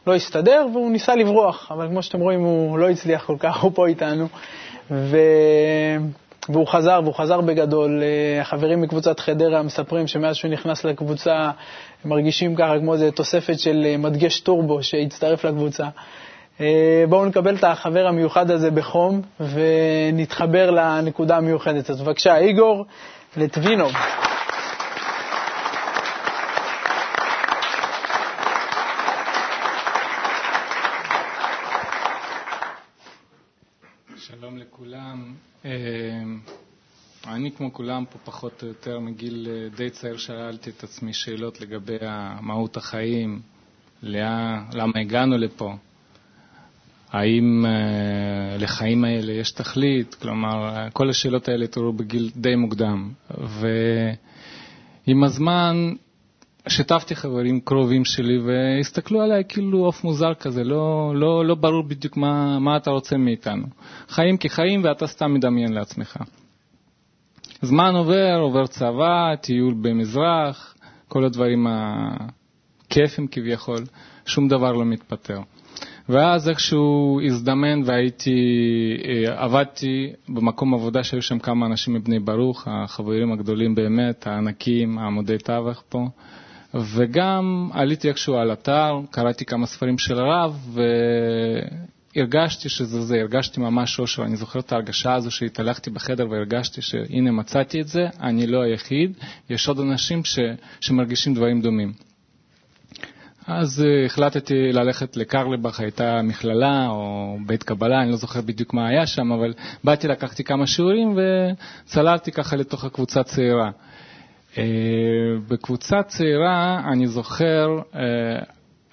לא 0.06 0.14
הסתדר 0.14 0.66
והוא 0.72 0.90
ניסה 0.90 1.14
לברוח, 1.14 1.72
אבל 1.72 1.88
כמו 1.88 2.02
שאתם 2.02 2.20
רואים, 2.20 2.40
הוא 2.40 2.78
לא 2.78 2.90
הצליח 2.90 3.24
כל 3.24 3.36
כך, 3.38 3.56
הוא 3.56 3.72
פה 3.74 3.86
איתנו. 3.86 4.28
ו... 4.90 5.16
והוא 6.48 6.66
חזר, 6.66 7.00
והוא 7.02 7.14
חזר 7.14 7.40
בגדול. 7.40 8.02
אה, 8.02 8.40
החברים 8.40 8.80
מקבוצת 8.80 9.20
חדרה 9.20 9.62
מספרים 9.62 10.06
שמאז 10.06 10.36
שהוא 10.36 10.50
נכנס 10.50 10.84
לקבוצה, 10.84 11.50
הם 12.04 12.10
מרגישים 12.10 12.56
ככה 12.56 12.78
כמו 12.78 12.94
איזו 12.94 13.10
תוספת 13.10 13.58
של 13.58 13.82
אה, 13.86 13.96
מדגש 13.96 14.40
טורבו 14.40 14.82
שהצטרף 14.82 15.44
לקבוצה. 15.44 15.84
אה, 16.60 17.04
בואו 17.08 17.24
נקבל 17.26 17.56
את 17.56 17.64
החבר 17.64 18.06
המיוחד 18.06 18.50
הזה 18.50 18.70
בחום 18.70 19.22
ונתחבר 19.40 20.70
לנקודה 20.70 21.36
המיוחדת 21.36 21.90
הזאת. 21.90 22.06
בבקשה, 22.06 22.36
איגור 22.36 22.84
לטבינוב. 23.36 23.92
שלום 34.16 34.58
לכולם. 34.58 35.34
אני, 37.34 37.50
כמו 37.50 37.72
כולם 37.72 38.04
פה, 38.10 38.18
פחות 38.24 38.62
או 38.62 38.68
יותר 38.68 39.00
מגיל 39.00 39.48
אה, 39.50 39.68
די 39.76 39.90
צעיר, 39.90 40.16
שאלתי 40.16 40.70
את 40.70 40.84
עצמי 40.84 41.12
שאלות 41.12 41.60
לגבי 41.60 41.96
מהות 42.40 42.76
החיים, 42.76 43.40
למה 44.02 45.00
הגענו 45.00 45.38
לפה, 45.38 45.74
האם 47.10 47.64
uh, 47.66 48.62
לחיים 48.62 49.04
האלה 49.04 49.32
יש 49.32 49.50
תכלית, 49.50 50.14
כלומר, 50.14 50.88
כל 50.92 51.10
השאלות 51.10 51.48
האלה 51.48 51.64
התעוררו 51.64 51.92
בגיל 51.92 52.30
די 52.36 52.56
מוקדם. 52.56 53.10
ועם 53.30 55.24
הזמן 55.24 55.92
שיתפתי 56.68 57.16
חברים 57.16 57.60
קרובים 57.60 58.04
שלי 58.04 58.38
והסתכלו 58.38 59.20
עליי 59.20 59.42
כאילו 59.48 59.78
עוף 59.78 60.04
מוזר 60.04 60.34
כזה, 60.34 60.64
לא, 60.64 61.12
לא, 61.14 61.44
לא 61.44 61.54
ברור 61.54 61.82
בדיוק 61.82 62.16
מה, 62.16 62.58
מה 62.58 62.76
אתה 62.76 62.90
רוצה 62.90 63.16
מאיתנו. 63.16 63.66
חיים 64.08 64.36
כחיים 64.36 64.84
ואתה 64.84 65.06
סתם 65.06 65.34
מדמיין 65.34 65.72
לעצמך. 65.72 66.16
זמן 67.62 67.94
עובר, 67.94 68.38
עובר 68.40 68.66
צבא, 68.66 69.34
טיול 69.40 69.74
במזרח, 69.82 70.74
כל 71.08 71.24
הדברים 71.24 71.66
הכיפים 71.70 73.26
כביכול, 73.30 73.84
שום 74.26 74.48
דבר 74.48 74.72
לא 74.72 74.84
מתפטר. 74.84 75.40
ואז 76.08 76.48
איכשהו 76.48 77.20
הזדמן 77.26 77.82
והייתי, 77.84 78.40
אה, 79.04 79.44
עבדתי 79.44 80.12
במקום 80.28 80.74
עבודה 80.74 81.04
שהיו 81.04 81.22
שם 81.22 81.38
כמה 81.38 81.66
אנשים 81.66 81.94
מבני 81.94 82.18
ברוך, 82.18 82.68
החברים 82.70 83.32
הגדולים 83.32 83.74
באמת, 83.74 84.26
הענקים, 84.26 84.98
העמודי 84.98 85.38
תווך 85.38 85.82
פה. 85.88 86.06
וגם 86.74 87.70
עליתי 87.72 88.08
איכשהו 88.08 88.36
על 88.36 88.52
אתר, 88.52 89.00
קראתי 89.10 89.44
כמה 89.44 89.66
ספרים 89.66 89.98
של 89.98 90.18
הרב, 90.20 90.78
והרגשתי 92.16 92.68
שזה 92.68 93.00
זה, 93.02 93.16
הרגשתי 93.20 93.60
ממש 93.60 93.98
אושר. 93.98 94.22
אני 94.22 94.36
זוכר 94.36 94.60
את 94.60 94.72
ההרגשה 94.72 95.14
הזו 95.14 95.30
שהתהלכתי 95.30 95.90
בחדר 95.90 96.30
והרגשתי 96.30 96.82
שהנה 96.82 97.30
מצאתי 97.30 97.80
את 97.80 97.88
זה, 97.88 98.06
אני 98.20 98.46
לא 98.46 98.62
היחיד, 98.62 99.12
יש 99.50 99.68
עוד 99.68 99.80
אנשים 99.80 100.24
ש, 100.24 100.38
שמרגישים 100.80 101.34
דברים 101.34 101.60
דומים. 101.60 101.92
אז 103.46 103.84
uh, 103.84 104.06
החלטתי 104.06 104.72
ללכת 104.72 105.16
לקרלבך, 105.16 105.80
הייתה 105.80 106.22
מכללה 106.22 106.86
או 106.88 107.36
בית 107.46 107.62
קבלה, 107.62 108.02
אני 108.02 108.10
לא 108.10 108.16
זוכר 108.16 108.40
בדיוק 108.40 108.74
מה 108.74 108.88
היה 108.88 109.06
שם, 109.06 109.32
אבל 109.32 109.54
באתי, 109.84 110.08
לקחתי 110.08 110.44
כמה 110.44 110.66
שיעורים 110.66 111.16
וצללתי 111.16 112.32
ככה 112.32 112.56
לתוך 112.56 112.84
הקבוצה 112.84 113.20
הצעירה. 113.20 113.70
Uh, 114.54 114.58
בקבוצה 115.48 116.02
צעירה, 116.02 116.80
אני 116.92 117.06
זוכר, 117.06 117.80
uh, 117.92 117.96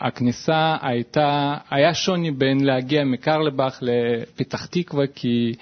הכניסה 0.06 0.78
הייתה, 0.82 1.58
היה 1.70 1.94
שוני 1.94 2.32
בין 2.32 2.64
להגיע 2.66 3.04
מקרלבך 3.04 3.78
לפתח 3.82 4.66
תקווה, 4.66 5.06
כי 5.16 5.56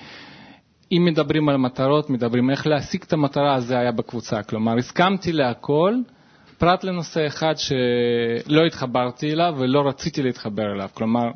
אם 0.92 1.06
מדברים 1.06 1.50
על 1.50 1.58
מטרות, 1.58 2.10
מדברים 2.10 2.50
איך 2.50 2.68
להשיג 2.68 3.04
את 3.08 3.14
המטרה, 3.14 3.56
אז 3.56 3.66
זה 3.66 3.80
היה 3.80 3.92
בקבוצה. 3.92 4.44
כלומר, 4.44 4.78
הסכמתי 4.78 5.32
להכל, 5.32 5.96
פרט 6.58 6.84
לנושא 6.84 7.28
אחד 7.28 7.54
שלא 7.58 8.66
התחברתי 8.68 9.34
אליו 9.34 9.56
ולא 9.58 9.88
רציתי 9.88 10.24
להתחבר 10.24 10.72
אליו, 10.76 10.90
כלומר, 10.94 11.32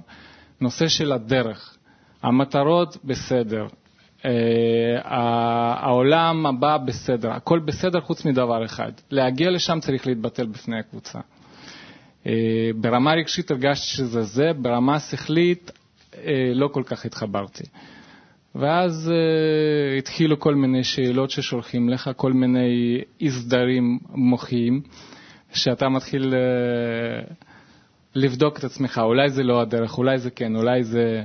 נושא 0.61 0.87
של 0.87 1.11
הדרך. 1.11 1.77
המטרות 2.23 2.97
בסדר, 3.03 3.65
אה, 4.25 4.31
העולם 5.83 6.45
הבא 6.45 6.77
בסדר, 6.77 7.31
הכל 7.31 7.59
בסדר 7.59 8.01
חוץ 8.01 8.25
מדבר 8.25 8.65
אחד. 8.65 8.91
להגיע 9.11 9.49
לשם 9.49 9.79
צריך 9.79 10.07
להתבטל 10.07 10.45
בפני 10.45 10.79
הקבוצה. 10.79 11.19
אה, 12.27 12.69
ברמה 12.75 13.13
רגשית 13.13 13.51
הרגשתי 13.51 13.87
שזה 13.87 14.23
זה, 14.23 14.51
ברמה 14.61 14.99
שכלית 14.99 15.71
אה, 16.17 16.51
לא 16.53 16.67
כל 16.67 16.83
כך 16.85 17.05
התחברתי. 17.05 17.63
ואז 18.55 19.11
uh, 19.13 19.97
התחילו 19.97 20.39
כל 20.39 20.55
מיני 20.55 20.83
שאלות 20.83 21.29
ששולחים 21.29 21.89
לך, 21.89 22.09
כל 22.15 22.33
מיני 22.33 23.01
אי 23.21 23.31
סדרים 23.31 23.99
מוחיים. 24.09 24.81
שאתה 25.53 25.89
מתחיל 25.89 26.33
לבדוק 28.15 28.59
את 28.59 28.63
עצמך, 28.63 29.01
אולי 29.03 29.29
זה 29.29 29.43
לא 29.43 29.61
הדרך, 29.61 29.97
אולי 29.97 30.17
זה 30.17 30.31
כן, 30.31 30.55
אולי 30.55 30.83
זה... 30.83 31.23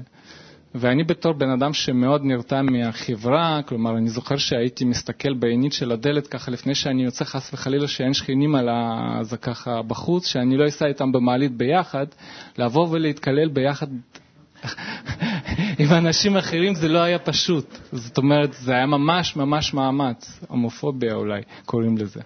ואני 0.74 1.04
בתור 1.04 1.32
בן 1.32 1.50
אדם 1.50 1.72
שמאוד 1.72 2.24
נרתע 2.24 2.62
מהחברה, 2.62 3.60
כלומר, 3.66 3.96
אני 3.96 4.08
זוכר 4.08 4.36
שהייתי 4.36 4.84
מסתכל 4.84 5.34
בעינית 5.34 5.72
של 5.72 5.92
הדלת 5.92 6.26
ככה 6.26 6.50
לפני 6.50 6.74
שאני 6.74 7.04
יוצא 7.04 7.24
חס 7.24 7.54
וחלילה 7.54 7.88
שאין 7.88 8.14
שכנים 8.14 8.54
על 8.54 8.68
זה 9.22 9.36
ככה 9.36 9.82
בחוץ, 9.82 10.26
שאני 10.26 10.56
לא 10.56 10.68
אסע 10.68 10.86
איתם 10.86 11.12
במעלית 11.12 11.52
ביחד, 11.52 12.06
לבוא 12.58 12.88
ולהתקלל 12.90 13.48
ביחד 13.48 13.86
עם 15.78 15.88
אנשים 15.90 16.36
אחרים 16.36 16.74
זה 16.74 16.88
לא 16.88 16.98
היה 16.98 17.18
פשוט. 17.18 17.78
זאת 17.92 18.18
אומרת, 18.18 18.52
זה 18.52 18.72
היה 18.72 18.86
ממש 18.86 19.36
ממש 19.36 19.74
מאמץ, 19.74 20.40
הומופוביה 20.48 21.14
אולי 21.14 21.42
קוראים 21.66 21.98
לזה. 21.98 22.20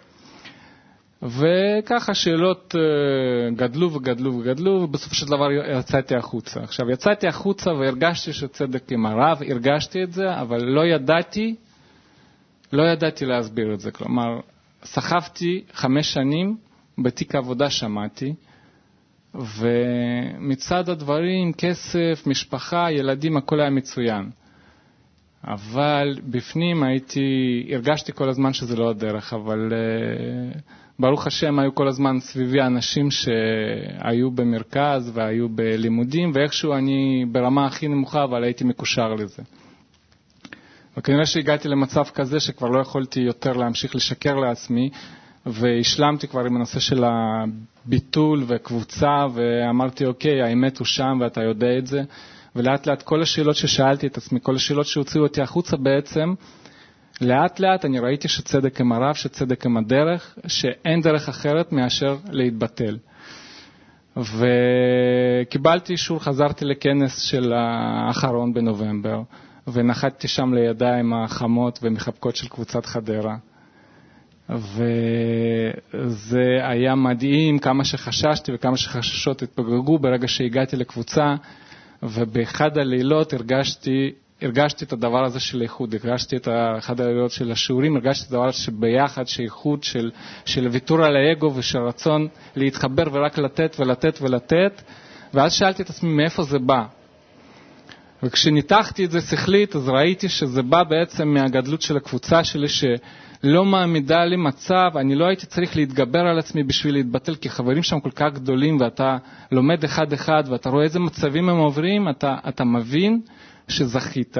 וככה 1.22 2.14
שאלות 2.14 2.74
אה, 2.78 3.50
גדלו 3.54 3.92
וגדלו 3.92 4.38
וגדלו, 4.38 4.70
ובסופו 4.72 5.14
של 5.14 5.26
דבר 5.26 5.48
יצאתי 5.78 6.16
החוצה. 6.16 6.60
עכשיו, 6.60 6.90
יצאתי 6.90 7.28
החוצה 7.28 7.72
והרגשתי 7.72 8.32
שצדק 8.32 8.92
עם 8.92 9.06
הרב, 9.06 9.42
הרגשתי 9.50 10.02
את 10.02 10.12
זה, 10.12 10.40
אבל 10.40 10.64
לא 10.64 10.86
ידעתי, 10.86 11.54
לא 12.72 12.82
ידעתי 12.82 13.26
להסביר 13.26 13.74
את 13.74 13.80
זה. 13.80 13.90
כלומר, 13.90 14.40
סחבתי 14.84 15.64
חמש 15.72 16.12
שנים, 16.12 16.56
בתיק 16.98 17.34
העבודה 17.34 17.70
שמעתי, 17.70 18.34
ומצד 19.34 20.88
הדברים, 20.88 21.52
כסף, 21.52 22.22
משפחה, 22.26 22.86
ילדים, 22.90 23.36
הכל 23.36 23.60
היה 23.60 23.70
מצוין. 23.70 24.30
אבל 25.46 26.18
בפנים 26.30 26.82
הייתי, 26.82 27.20
הרגשתי 27.72 28.12
כל 28.12 28.28
הזמן 28.28 28.52
שזה 28.52 28.76
לא 28.76 28.90
הדרך, 28.90 29.32
אבל... 29.32 29.72
Uh, 29.72 30.58
ברוך 30.98 31.26
השם, 31.26 31.58
היו 31.58 31.74
כל 31.74 31.88
הזמן 31.88 32.20
סביבי 32.20 32.60
אנשים 32.60 33.10
שהיו 33.10 34.30
במרכז 34.30 35.10
והיו 35.14 35.48
בלימודים, 35.48 36.30
ואיכשהו 36.34 36.74
אני 36.74 37.24
ברמה 37.32 37.66
הכי 37.66 37.88
נמוכה, 37.88 38.24
אבל 38.24 38.44
הייתי 38.44 38.64
מקושר 38.64 39.14
לזה. 39.14 39.42
וכנראה 40.96 41.26
שהגעתי 41.26 41.68
למצב 41.68 42.04
כזה 42.14 42.40
שכבר 42.40 42.68
לא 42.68 42.80
יכולתי 42.80 43.20
יותר 43.20 43.52
להמשיך 43.52 43.96
לשקר 43.96 44.34
לעצמי, 44.34 44.90
והשלמתי 45.46 46.28
כבר 46.28 46.44
עם 46.44 46.56
הנושא 46.56 46.80
של 46.80 47.04
הביטול 47.04 48.44
וקבוצה, 48.46 49.26
ואמרתי, 49.34 50.06
אוקיי, 50.06 50.42
האמת 50.42 50.78
הוא 50.78 50.86
שם 50.86 51.18
ואתה 51.20 51.42
יודע 51.42 51.78
את 51.78 51.86
זה. 51.86 52.02
ולאט 52.56 52.86
לאט 52.86 53.02
כל 53.02 53.22
השאלות 53.22 53.56
ששאלתי 53.56 54.06
את 54.06 54.16
עצמי, 54.16 54.38
כל 54.42 54.56
השאלות 54.56 54.86
שהוציאו 54.86 55.22
אותי 55.22 55.42
החוצה 55.42 55.76
בעצם, 55.76 56.34
לאט 57.20 57.60
לאט 57.60 57.84
אני 57.84 57.98
ראיתי 57.98 58.28
שצדק 58.28 58.80
עם 58.80 58.92
הרב, 58.92 59.14
שצדק 59.14 59.66
עם 59.66 59.76
הדרך, 59.76 60.38
שאין 60.46 61.00
דרך 61.00 61.28
אחרת 61.28 61.72
מאשר 61.72 62.16
להתבטל. 62.30 62.96
וקיבלתי 64.16 65.92
אישור, 65.92 66.20
חזרתי 66.22 66.64
לכנס 66.64 67.18
של 67.20 67.52
האחרון 67.52 68.54
בנובמבר, 68.54 69.20
ונחתתי 69.72 70.28
שם 70.28 70.54
לידיים 70.54 71.12
החמות 71.12 71.78
ומחבקות 71.82 72.36
של 72.36 72.48
קבוצת 72.48 72.86
חדרה. 72.86 73.36
וזה 74.50 76.44
היה 76.62 76.94
מדהים 76.94 77.58
כמה 77.58 77.84
שחששתי 77.84 78.52
וכמה 78.54 78.76
שחששות 78.76 79.42
התפוגגו 79.42 79.98
ברגע 79.98 80.28
שהגעתי 80.28 80.76
לקבוצה, 80.76 81.34
ובאחד 82.02 82.78
הלילות 82.78 83.32
הרגשתי 83.32 84.12
הרגשתי 84.42 84.84
את 84.84 84.92
הדבר 84.92 85.24
הזה 85.24 85.40
של 85.40 85.62
איחוד, 85.62 85.94
הרגשתי 85.94 86.36
את 86.36 86.48
אחד 86.78 87.00
העלויות 87.00 87.30
של 87.30 87.52
השיעורים, 87.52 87.96
הרגשתי 87.96 88.26
את 88.28 88.32
הדבר 88.32 88.50
שביחד, 88.50 89.26
של 89.28 89.42
איחוד, 89.42 89.82
של, 89.82 90.10
של 90.44 90.68
ויתור 90.68 91.04
על 91.04 91.16
האגו 91.16 91.52
ושל 91.54 91.78
רצון 91.78 92.28
להתחבר 92.56 93.04
ורק 93.12 93.38
לתת 93.38 93.76
ולתת 93.78 94.18
ולתת, 94.22 94.82
ואז 95.34 95.52
שאלתי 95.52 95.82
את 95.82 95.90
עצמי 95.90 96.10
מאיפה 96.14 96.42
זה 96.42 96.58
בא. 96.58 96.82
וכשניתחתי 98.22 99.04
את 99.04 99.10
זה 99.10 99.20
שכלית, 99.20 99.76
אז 99.76 99.88
ראיתי 99.88 100.28
שזה 100.28 100.62
בא 100.62 100.82
בעצם 100.82 101.28
מהגדלות 101.28 101.82
של 101.82 101.96
הקבוצה 101.96 102.44
שלי, 102.44 102.66
שלא 103.42 103.64
מעמידה 103.64 104.24
לי 104.24 104.36
מצב, 104.36 104.90
אני 104.96 105.14
לא 105.14 105.26
הייתי 105.26 105.46
צריך 105.46 105.76
להתגבר 105.76 106.20
על 106.20 106.38
עצמי 106.38 106.62
בשביל 106.62 106.94
להתבטל, 106.94 107.34
כי 107.34 107.48
חברים 107.50 107.82
שם 107.82 108.00
כל 108.00 108.10
כך 108.10 108.32
גדולים, 108.34 108.80
ואתה 108.80 109.16
לומד 109.52 109.84
אחד-אחד, 109.84 110.42
ואתה 110.50 110.68
רואה 110.70 110.84
איזה 110.84 110.98
מצבים 111.00 111.48
הם 111.48 111.56
עוברים, 111.56 112.08
אתה, 112.08 112.36
אתה 112.48 112.64
מבין 112.64 113.20
שזכית, 113.68 114.36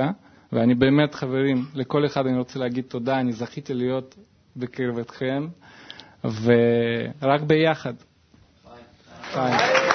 ואני 0.52 0.74
באמת, 0.74 1.14
חברים, 1.14 1.64
לכל 1.74 2.06
אחד 2.06 2.26
אני 2.26 2.38
רוצה 2.38 2.58
להגיד 2.58 2.84
תודה, 2.88 3.20
אני 3.20 3.32
זכיתי 3.32 3.74
להיות 3.74 4.14
בקרבתכם, 4.56 5.46
ורק 6.24 7.40
ביחד. 7.40 7.94
ביי. 9.34 9.58
שיש 9.58 9.85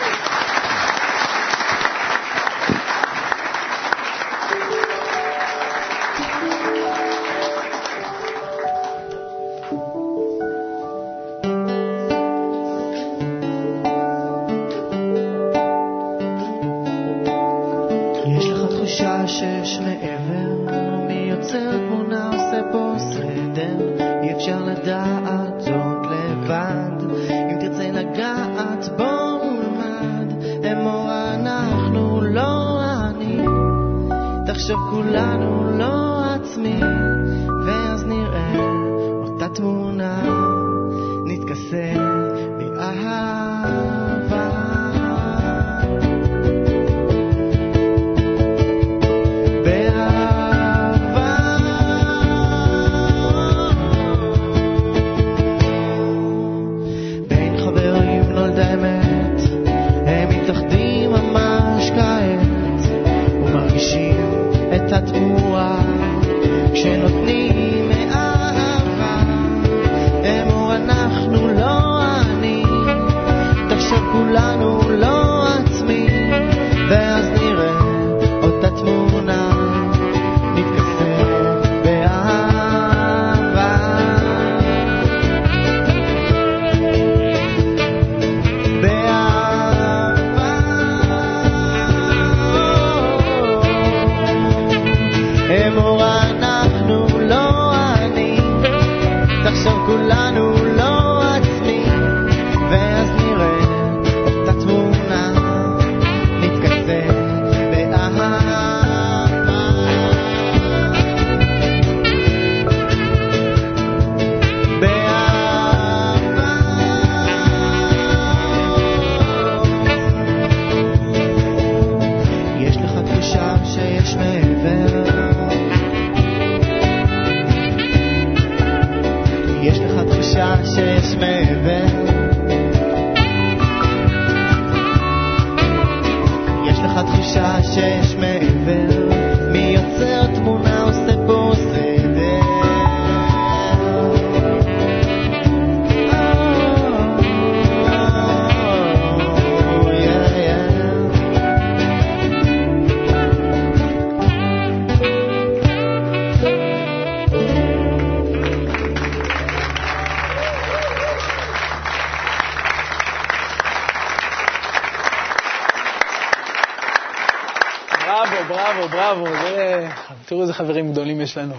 תראו 170.26 170.42
איזה 170.42 170.54
חברים 170.54 170.92
גדולים 170.92 171.22
יש 171.22 171.38
לנו. 171.38 171.56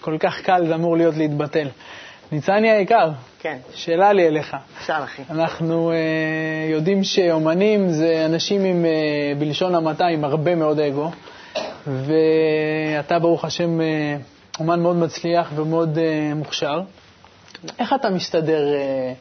כל 0.00 0.16
כך 0.20 0.40
קל 0.40 0.66
זה 0.66 0.74
אמור 0.74 0.96
להיות 0.96 1.16
להתבטל. 1.16 1.68
ניצני 2.32 2.70
היקר, 2.70 3.10
כן, 3.38 3.58
שאלה 3.74 4.12
לי 4.12 4.28
אליך. 4.28 4.56
אפשר 4.78 5.00
אחי. 5.04 5.22
אנחנו 5.30 5.90
אה, 5.90 5.96
יודעים 6.70 7.04
שאומנים 7.04 7.88
זה 7.88 8.26
אנשים 8.26 8.64
עם, 8.64 8.84
אה, 8.84 9.32
בלשון 9.38 9.74
המעטה, 9.74 10.06
עם 10.06 10.24
הרבה 10.24 10.54
מאוד 10.54 10.80
אגו, 10.80 11.10
ואתה, 11.86 13.18
ברוך 13.18 13.44
השם, 13.44 13.80
אה, 13.80 14.16
אומן 14.58 14.80
מאוד 14.80 14.96
מצליח 14.96 15.50
ומאוד 15.54 15.98
אה, 15.98 16.34
מוכשר. 16.34 16.80
איך 17.78 17.92
אתה 17.92 18.10
מסתדר 18.10 18.74
אה, 18.74 19.12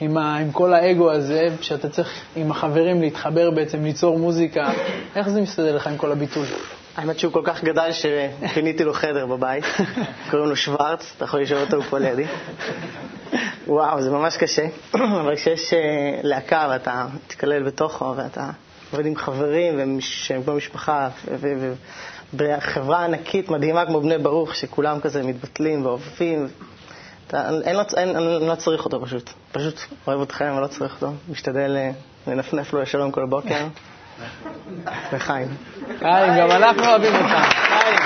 עם, 0.00 0.18
ה, 0.18 0.36
עם 0.36 0.52
כל 0.52 0.74
האגו 0.74 1.10
הזה, 1.10 1.48
שאתה 1.60 1.88
צריך 1.88 2.20
עם 2.36 2.50
החברים 2.50 3.00
להתחבר 3.00 3.50
בעצם, 3.50 3.84
ליצור 3.84 4.18
מוזיקה? 4.18 4.72
איך 5.16 5.28
זה 5.28 5.40
מסתדר 5.40 5.76
לך 5.76 5.86
עם 5.86 5.96
כל 5.96 6.12
הביטוי? 6.12 6.46
האמת 6.98 7.18
שהוא 7.18 7.32
כל 7.32 7.42
כך 7.44 7.64
גדל 7.64 7.90
שפיניתי 7.92 8.84
לו 8.84 8.92
חדר 8.92 9.26
בבית, 9.26 9.64
קוראים 10.30 10.48
לו 10.48 10.56
שוורץ, 10.56 11.12
אתה 11.16 11.24
יכול 11.24 11.40
לשאול 11.40 11.60
אותו, 11.60 11.76
הוא 11.76 11.84
פה 11.90 11.98
לידי. 11.98 12.24
וואו, 13.66 14.02
זה 14.02 14.10
ממש 14.10 14.36
קשה, 14.36 14.66
אבל 14.94 15.36
כשיש 15.36 15.72
אה, 15.74 15.78
להקה 16.22 16.68
ואתה 16.70 17.06
מתקלל 17.14 17.62
בתוכו 17.62 18.14
ואתה 18.16 18.50
עובד 18.92 19.06
עם 19.06 19.16
חברים 19.16 20.00
שהם 20.00 20.42
כמו 20.42 20.54
משפחה, 20.54 21.08
ובחברה 22.32 23.04
ענקית 23.04 23.48
מדהימה 23.48 23.86
כמו 23.86 24.00
בני 24.00 24.18
ברוך, 24.18 24.54
שכולם 24.54 25.00
כזה 25.00 25.22
מתבטלים 25.22 25.86
ואוהבים, 25.86 26.48
אתה, 27.26 27.50
אין, 27.64 27.76
לו- 27.76 27.82
אין, 27.96 28.16
אני 28.16 28.48
לא 28.48 28.54
צריך 28.54 28.84
אותו 28.84 29.00
פשוט, 29.04 29.30
פשוט 29.52 29.80
אוהב 30.06 30.20
אתכם, 30.20 30.44
אני 30.52 30.62
לא 30.62 30.66
צריך 30.66 30.94
אותו, 30.94 31.12
משתדל 31.28 31.76
אה, 31.76 31.90
לנפנף 32.26 32.72
לו 32.72 32.82
לשלום 32.82 33.10
כל 33.10 33.26
בוקר. 33.26 33.66
לחיים. 35.12 35.48
חיים, 35.98 36.32
גם 36.38 36.50
אנחנו 36.50 36.84
אוהבים 36.86 37.14
אותך. 37.14 37.54
חיים. 37.68 37.98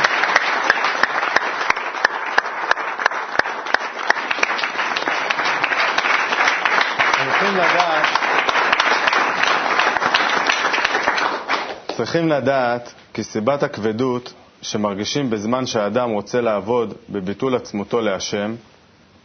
צריכים 7.16 7.56
לדעת, 7.56 8.06
צריכים 11.96 12.28
לדעת 12.28 12.92
כי 13.14 13.22
סיבת 13.24 13.62
הכבדות 13.62 14.32
שמרגישים 14.62 15.30
בזמן 15.30 15.66
שהאדם 15.66 16.10
רוצה 16.10 16.40
לעבוד 16.40 16.94
בביטול 17.08 17.54
עצמותו 17.56 18.00
להשם 18.00 18.54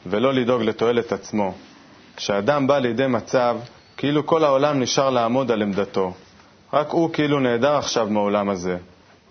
ולא 0.06 0.34
לדאוג 0.34 0.62
לתועלת 0.62 1.12
עצמו, 1.12 1.54
כשאדם 2.15 2.67
בא 2.67 2.80
לידי 2.80 3.08
מצב 3.08 3.58
כאילו 3.97 4.26
כל 4.26 4.43
העולם 4.43 4.80
נשאר 4.80 5.10
לעמוד 5.10 5.52
על 5.52 5.62
עמדתו, 5.62 6.13
רק 6.73 6.89
הוא 6.89 7.13
כאילו 7.13 7.39
נעדר 7.39 7.75
עכשיו 7.75 8.08
מהעולם 8.10 8.49
הזה, 8.49 8.77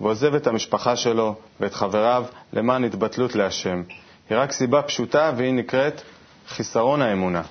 ועוזב 0.01 0.35
את 0.35 0.46
המשפחה 0.46 0.96
שלו 0.96 1.35
ואת 1.61 1.75
חבריו 1.75 2.25
למען 2.53 2.85
התבטלות 2.85 3.35
להשם. 3.35 3.83
היא 4.31 4.38
רק 4.38 4.53
סיבה 4.53 4.83
פשוטה 4.83 5.33
והיא 5.37 5.53
נקראת 5.55 6.03
חיסרון 6.49 7.03
האמונה. 7.03 7.42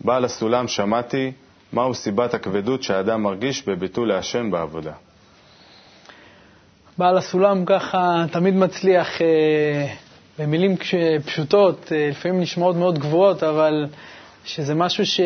בעל 0.00 0.24
הסולם 0.24 0.68
שמעתי 0.68 1.32
מהו 1.72 1.94
סיבת 1.94 2.34
הכבדות 2.34 2.82
שהאדם 2.82 3.22
מרגיש 3.22 3.68
בביטול 3.68 4.08
להשם 4.08 4.50
בעבודה. 4.50 4.92
בעל 6.98 7.18
הסולם 7.18 7.64
ככה 7.64 8.24
תמיד 8.32 8.54
מצליח 8.54 9.22
אה, 9.22 9.86
במילים 10.38 10.76
פשוטות, 11.26 11.92
אה, 11.92 12.08
לפעמים 12.10 12.40
נשמעות 12.40 12.76
מאוד 12.76 12.98
גבוהות, 12.98 13.42
אבל 13.42 13.86
שזה 14.44 14.74
משהו 14.74 15.06
ש... 15.06 15.20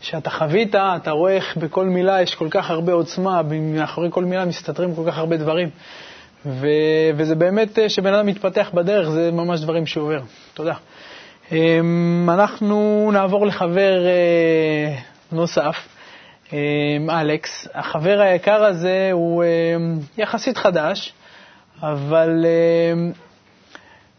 שאתה 0.00 0.30
חווית, 0.30 0.74
אתה 0.74 1.10
רואה 1.10 1.32
איך 1.32 1.56
בכל 1.56 1.86
מילה 1.86 2.22
יש 2.22 2.34
כל 2.34 2.48
כך 2.50 2.70
הרבה 2.70 2.92
עוצמה, 2.92 3.42
מאחורי 3.42 4.08
כל 4.10 4.24
מילה 4.24 4.44
מסתתרים 4.44 4.94
כל 4.94 5.02
כך 5.06 5.18
הרבה 5.18 5.36
דברים. 5.36 5.70
ו... 6.46 6.66
וזה 7.16 7.34
באמת, 7.34 7.78
אה, 7.78 7.88
שבן 7.88 8.14
אדם 8.14 8.26
מתפתח 8.26 8.70
בדרך, 8.74 9.08
זה 9.08 9.30
ממש 9.32 9.60
דברים 9.60 9.86
שהוא 9.86 10.04
עובר. 10.04 10.20
תודה. 10.54 10.74
אמ, 11.52 12.28
אנחנו 12.32 13.10
נעבור 13.12 13.46
לחבר 13.46 14.06
אה, 14.06 14.94
נוסף, 15.32 15.76
אמ, 16.52 17.10
אלכס. 17.10 17.68
החבר 17.74 18.20
היקר 18.20 18.64
הזה 18.64 19.10
הוא 19.12 19.44
אמ, 19.44 19.98
יחסית 20.18 20.56
חדש, 20.56 21.12
אבל 21.82 22.44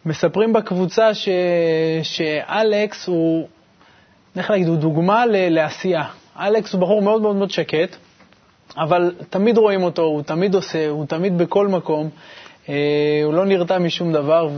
מספרים 0.06 0.54
בקבוצה 0.54 1.14
ש, 1.14 1.30
שאלכס 2.04 3.08
הוא, 3.08 3.48
איך 4.38 4.52
להגיד, 4.52 4.68
הוא 4.68 4.78
דוגמה 4.78 5.26
ל- 5.26 5.50
לעשייה. 5.50 6.04
אלכס 6.40 6.74
הוא 6.74 6.82
בחור 6.82 7.02
מאוד 7.02 7.22
מאוד 7.22 7.36
מאוד 7.36 7.52
שקט, 7.52 7.96
אבל 8.78 9.14
תמיד 9.30 9.58
רואים 9.58 9.84
אותו, 9.84 10.02
הוא 10.02 10.22
תמיד 10.22 10.56
עושה, 10.56 10.90
הוא 10.90 11.06
תמיד 11.06 11.38
בכל 11.38 11.68
מקום. 11.68 12.10
אה, 12.70 13.22
הוא 13.24 13.34
לא 13.34 13.46
נרתע 13.46 13.78
משום 13.80 14.14
דבר, 14.14 14.50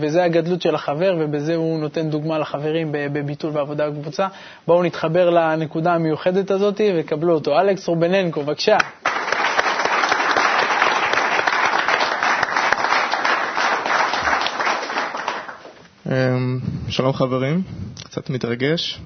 וזה 0.00 0.24
הגדלות 0.24 0.62
של 0.62 0.74
החבר, 0.74 1.16
ובזה 1.18 1.54
הוא 1.54 1.78
נותן 1.80 2.10
דוגמה 2.10 2.38
לחברים 2.38 2.88
בביטול 2.92 3.50
ועבודה 3.54 3.90
בקבוצה. 3.90 4.26
בואו 4.66 4.82
נתחבר 4.82 5.30
לנקודה 5.30 5.92
המיוחדת 5.94 6.50
הזאת 6.50 6.80
וקבלו 6.96 7.34
אותו. 7.34 7.60
אלכס 7.60 7.88
רובננקו, 7.88 8.42
בבקשה. 8.42 8.76
שלום 16.88 17.12
חברים, 17.12 17.62
קצת 18.04 18.30
מתרגש. 18.30 19.00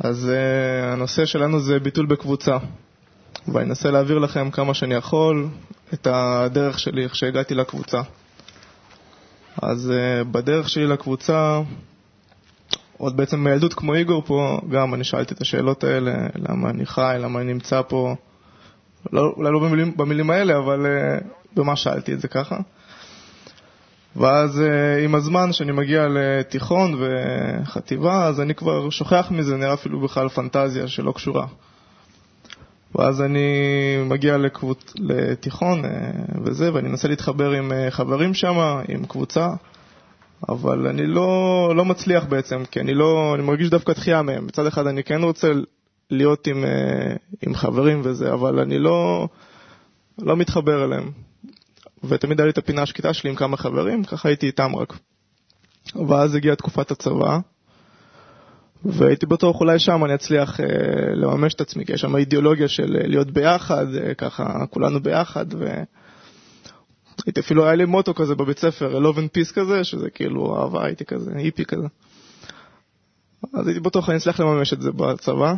אז 0.00 0.30
uh, 0.30 0.92
הנושא 0.92 1.24
שלנו 1.24 1.60
זה 1.60 1.78
ביטול 1.78 2.06
בקבוצה, 2.06 2.56
ואני 3.48 3.68
אנסה 3.68 3.90
להעביר 3.90 4.18
לכם 4.18 4.50
כמה 4.50 4.74
שאני 4.74 4.94
יכול 4.94 5.48
את 5.94 6.06
הדרך 6.10 6.78
שלי, 6.78 7.04
איך 7.04 7.16
שהגעתי 7.16 7.54
לקבוצה. 7.54 8.00
אז 9.62 9.92
uh, 9.92 10.24
בדרך 10.24 10.68
שלי 10.68 10.86
לקבוצה, 10.86 11.60
עוד 12.96 13.16
בעצם 13.16 13.44
מילדות 13.44 13.74
כמו 13.74 13.94
איגור 13.94 14.22
פה, 14.26 14.60
גם 14.70 14.94
אני 14.94 15.04
שאלתי 15.04 15.34
את 15.34 15.40
השאלות 15.40 15.84
האלה, 15.84 16.12
למה 16.34 16.70
אני 16.70 16.86
חי, 16.86 17.16
למה 17.20 17.40
אני 17.40 17.52
נמצא 17.52 17.82
פה, 17.88 18.14
לא, 19.12 19.32
אולי 19.36 19.52
לא 19.52 19.58
במילים, 19.58 19.96
במילים 19.96 20.30
האלה, 20.30 20.58
אבל 20.58 20.86
uh, 20.86 21.24
במה 21.54 21.76
שאלתי 21.76 22.12
את 22.12 22.20
זה 22.20 22.28
ככה. 22.28 22.56
ואז 24.16 24.58
uh, 24.58 25.04
עם 25.04 25.14
הזמן, 25.14 25.48
כשאני 25.50 25.72
מגיע 25.72 26.06
לתיכון 26.08 27.00
וחטיבה, 27.00 28.26
אז 28.26 28.40
אני 28.40 28.54
כבר 28.54 28.90
שוכח 28.90 29.28
מזה, 29.30 29.56
נראה 29.56 29.74
אפילו 29.74 30.00
בכלל 30.00 30.28
פנטזיה 30.28 30.88
שלא 30.88 31.12
קשורה. 31.12 31.46
ואז 32.94 33.22
אני 33.22 33.48
מגיע 34.04 34.36
לקבוצ... 34.36 34.92
לתיכון 34.96 35.84
uh, 35.84 35.88
וזה, 36.44 36.74
ואני 36.74 36.88
מנסה 36.88 37.08
להתחבר 37.08 37.50
עם 37.50 37.72
uh, 37.72 37.90
חברים 37.90 38.34
שם, 38.34 38.80
עם 38.88 39.04
קבוצה, 39.04 39.48
אבל 40.48 40.86
אני 40.86 41.06
לא, 41.06 41.72
לא 41.76 41.84
מצליח 41.84 42.24
בעצם, 42.24 42.62
כי 42.70 42.80
אני 42.80 42.94
לא, 42.94 43.34
אני 43.34 43.42
מרגיש 43.42 43.70
דווקא 43.70 43.92
דחייה 43.92 44.22
מהם. 44.22 44.46
מצד 44.46 44.66
אחד 44.66 44.86
אני 44.86 45.04
כן 45.04 45.22
רוצה 45.22 45.52
להיות 46.10 46.46
עם, 46.46 46.64
עם 47.42 47.54
חברים 47.54 48.00
וזה, 48.04 48.32
אבל 48.32 48.58
אני 48.58 48.78
לא, 48.78 49.28
לא 50.18 50.36
מתחבר 50.36 50.84
אליהם. 50.84 51.10
ותמיד 52.04 52.40
היה 52.40 52.46
לי 52.46 52.50
את 52.50 52.58
הפינה 52.58 52.82
השקטה 52.82 53.14
שלי 53.14 53.30
עם 53.30 53.36
כמה 53.36 53.56
חברים, 53.56 54.04
ככה 54.04 54.28
הייתי 54.28 54.46
איתם 54.46 54.76
רק. 54.76 54.98
ואז 56.08 56.34
הגיעה 56.34 56.56
תקופת 56.56 56.90
הצבא, 56.90 57.38
והייתי 58.84 59.26
בטוח 59.26 59.60
אולי 59.60 59.78
שם 59.78 60.04
אני 60.04 60.14
אצליח 60.14 60.60
אה, 60.60 60.66
לממש 61.14 61.54
את 61.54 61.60
עצמי, 61.60 61.84
כי 61.84 61.92
יש 61.92 62.00
שם 62.00 62.16
אידיאולוגיה 62.16 62.68
של 62.68 62.96
אה, 62.96 63.06
להיות 63.06 63.30
ביחד, 63.30 63.86
אה, 63.94 64.14
ככה 64.14 64.66
כולנו 64.70 65.00
ביחד, 65.00 65.46
והייתי 65.54 67.40
אפילו, 67.40 67.64
היה 67.64 67.74
לי 67.74 67.84
מוטו 67.84 68.14
כזה 68.14 68.34
בבית 68.34 68.58
ספר, 68.58 68.98
love 68.98 69.16
and 69.16 69.38
peace 69.38 69.54
כזה, 69.54 69.84
שזה 69.84 70.10
כאילו 70.10 70.62
אהבה, 70.62 70.84
הייתי 70.86 71.04
כזה, 71.04 71.30
היפי 71.34 71.64
כזה. 71.64 71.86
אז 73.54 73.66
הייתי 73.66 73.80
בטוח 73.80 74.08
אני 74.08 74.18
אצליח 74.18 74.40
לממש 74.40 74.72
את 74.72 74.80
זה 74.80 74.92
בצבא. 74.92 75.54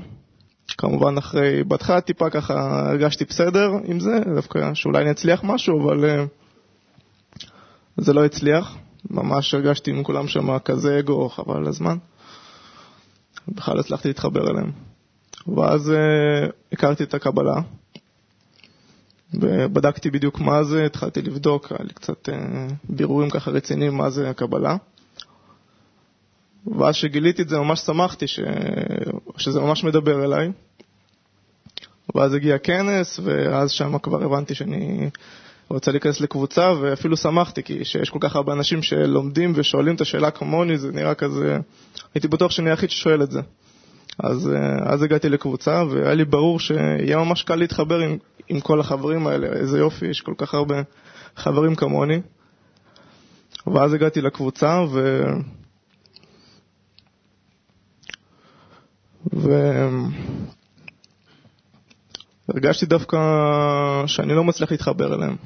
כמובן 0.75 1.19
אחרי, 1.19 1.65
בהתחלה 1.65 2.01
טיפה 2.01 2.31
ככה 2.31 2.55
הרגשתי 2.89 3.25
בסדר 3.25 3.71
עם 3.85 4.01
זה, 4.01 4.21
דווקא 4.35 4.75
שאולי 4.75 5.03
אני 5.03 5.11
אצליח 5.11 5.41
משהו, 5.45 5.83
אבל 5.83 6.05
uh, 6.05 7.43
זה 7.97 8.13
לא 8.13 8.25
הצליח. 8.25 8.77
ממש 9.11 9.55
הרגשתי 9.55 9.91
עם 9.91 10.03
כולם 10.03 10.29
שם 10.29 10.59
כזה 10.59 10.99
אגו, 10.99 11.29
חבל 11.29 11.57
על 11.57 11.69
הזמן. 11.69 11.97
בכלל 13.49 13.81
הצלחתי 13.81 14.09
להתחבר 14.09 14.51
אליהם. 14.51 14.71
ואז 15.57 15.91
uh, 15.91 16.53
הכרתי 16.73 17.05
את 17.05 17.15
הקבלה, 17.15 17.55
ובדקתי 19.35 20.11
בדיוק 20.11 20.41
מה 20.41 20.65
זה, 20.65 20.87
התחלתי 20.87 21.23
לבדוק, 21.23 21.73
היה 21.73 21.85
לי 21.85 21.95
קצת 21.95 22.29
uh, 22.29 22.33
בירורים 22.89 23.31
ככה 23.31 23.51
רציניים 23.51 23.95
מה 23.97 24.11
זה 24.11 24.31
הקבלה. 24.31 24.77
ואז 26.67 26.95
שגיליתי 26.95 27.43
את 27.43 27.49
זה 27.49 27.59
ממש 27.59 27.81
שמחתי 27.81 28.27
ש... 28.27 28.41
שזה 29.37 29.61
ממש 29.61 29.85
מדבר 29.85 30.25
אליי. 30.25 30.53
ואז 32.15 32.35
הגיע 32.35 32.59
כנס, 32.59 33.21
ואז 33.23 33.71
שם 33.71 33.99
כבר 33.99 34.25
הבנתי 34.25 34.55
שאני 34.55 35.11
רוצה 35.69 35.91
להיכנס 35.91 36.21
לקבוצה, 36.21 36.73
ואפילו 36.81 37.17
שמחתי, 37.17 37.63
כי 37.63 37.85
שיש 37.85 38.11
כל 38.11 38.19
כך 38.21 38.37
הרבה 38.37 38.53
אנשים 38.53 38.83
שלומדים 38.83 39.53
ושואלים 39.57 39.95
את 39.95 40.01
השאלה 40.01 40.31
כמוני, 40.31 40.79
זה 40.79 40.93
נראה 40.93 41.15
כזה... 41.15 41.59
הייתי 42.15 42.29
בטוח 42.29 42.51
שאני 42.51 42.71
היחיד 42.71 42.91
ששואל 42.91 43.23
את 43.23 43.31
זה. 43.31 43.41
אז, 44.19 44.51
אז 44.83 45.03
הגעתי 45.03 45.29
לקבוצה, 45.29 45.85
והיה 45.91 46.15
לי 46.15 46.25
ברור 46.25 46.61
שיהיה 46.61 47.17
ממש 47.17 47.43
קל 47.43 47.57
להתחבר 47.57 47.99
עם, 47.99 48.19
עם 48.49 48.61
כל 48.61 48.81
החברים 48.81 49.27
האלה, 49.27 49.47
איזה 49.47 49.79
יופי, 49.79 50.07
יש 50.07 50.21
כל 50.21 50.35
כך 50.39 50.55
הרבה 50.55 50.83
חברים 51.37 51.75
כמוני. 51.75 52.21
ואז 53.67 53.95
הגעתי 53.95 54.21
לקבוצה, 54.21 54.85
ו... 54.93 55.25
והרגשתי 62.49 62.87
דווקא 62.87 63.19
שאני 64.07 64.35
לא 64.35 64.45
מצליח 64.45 64.71
להתחבר 64.71 65.15
אליהם. 65.15 65.37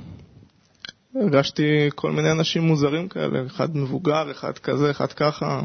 הרגשתי 1.14 1.88
כל 1.94 2.12
מיני 2.12 2.31
אנשים 2.31 2.62
מוזרים 2.62 3.09
כאלה, 3.09 3.47
אחד 3.47 3.77
מבוגר, 3.77 4.31
אחד 4.31 4.59
כזה, 4.59 4.90
אחד 4.90 5.12
ככה. 5.12 5.62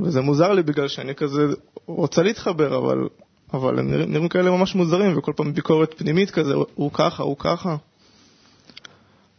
וזה 0.00 0.20
מוזר 0.20 0.52
לי 0.52 0.62
בגלל 0.62 0.88
שאני 0.88 1.14
כזה 1.14 1.46
רוצה 1.86 2.22
להתחבר, 2.22 2.78
אבל, 2.78 3.08
אבל 3.54 3.78
הם 3.78 3.90
נראים, 3.90 4.12
נראים 4.12 4.28
כאלה 4.28 4.50
ממש 4.50 4.74
מוזרים, 4.74 5.18
וכל 5.18 5.32
פעם 5.36 5.52
ביקורת 5.52 5.94
פנימית 5.98 6.30
כזה, 6.30 6.54
הוא 6.74 6.90
ככה, 6.92 7.22
הוא 7.22 7.36
ככה. 7.38 7.76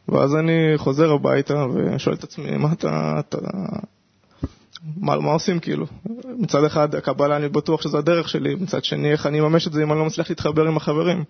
ואז 0.09 0.35
אני 0.35 0.73
חוזר 0.77 1.11
הביתה 1.11 1.65
ושואל 1.73 2.15
את 2.15 2.23
עצמי, 2.23 2.57
מה 2.57 2.71
אתה, 2.73 3.19
אתה, 3.19 3.37
מה, 4.97 5.19
מה 5.19 5.31
עושים 5.31 5.59
כאילו? 5.59 5.85
מצד 6.39 6.63
אחד, 6.63 6.95
הקבלה, 6.95 7.37
אני 7.37 7.49
בטוח 7.49 7.81
שזו 7.81 7.97
הדרך 7.97 8.29
שלי, 8.29 8.55
מצד 8.55 8.83
שני, 8.83 9.11
איך 9.11 9.25
אני 9.25 9.39
אממש 9.39 9.67
את 9.67 9.73
זה 9.73 9.83
אם 9.83 9.91
אני 9.91 9.99
לא 9.99 10.05
מצליח 10.05 10.29
להתחבר 10.29 10.67
עם 10.67 10.77
החברים? 10.77 11.23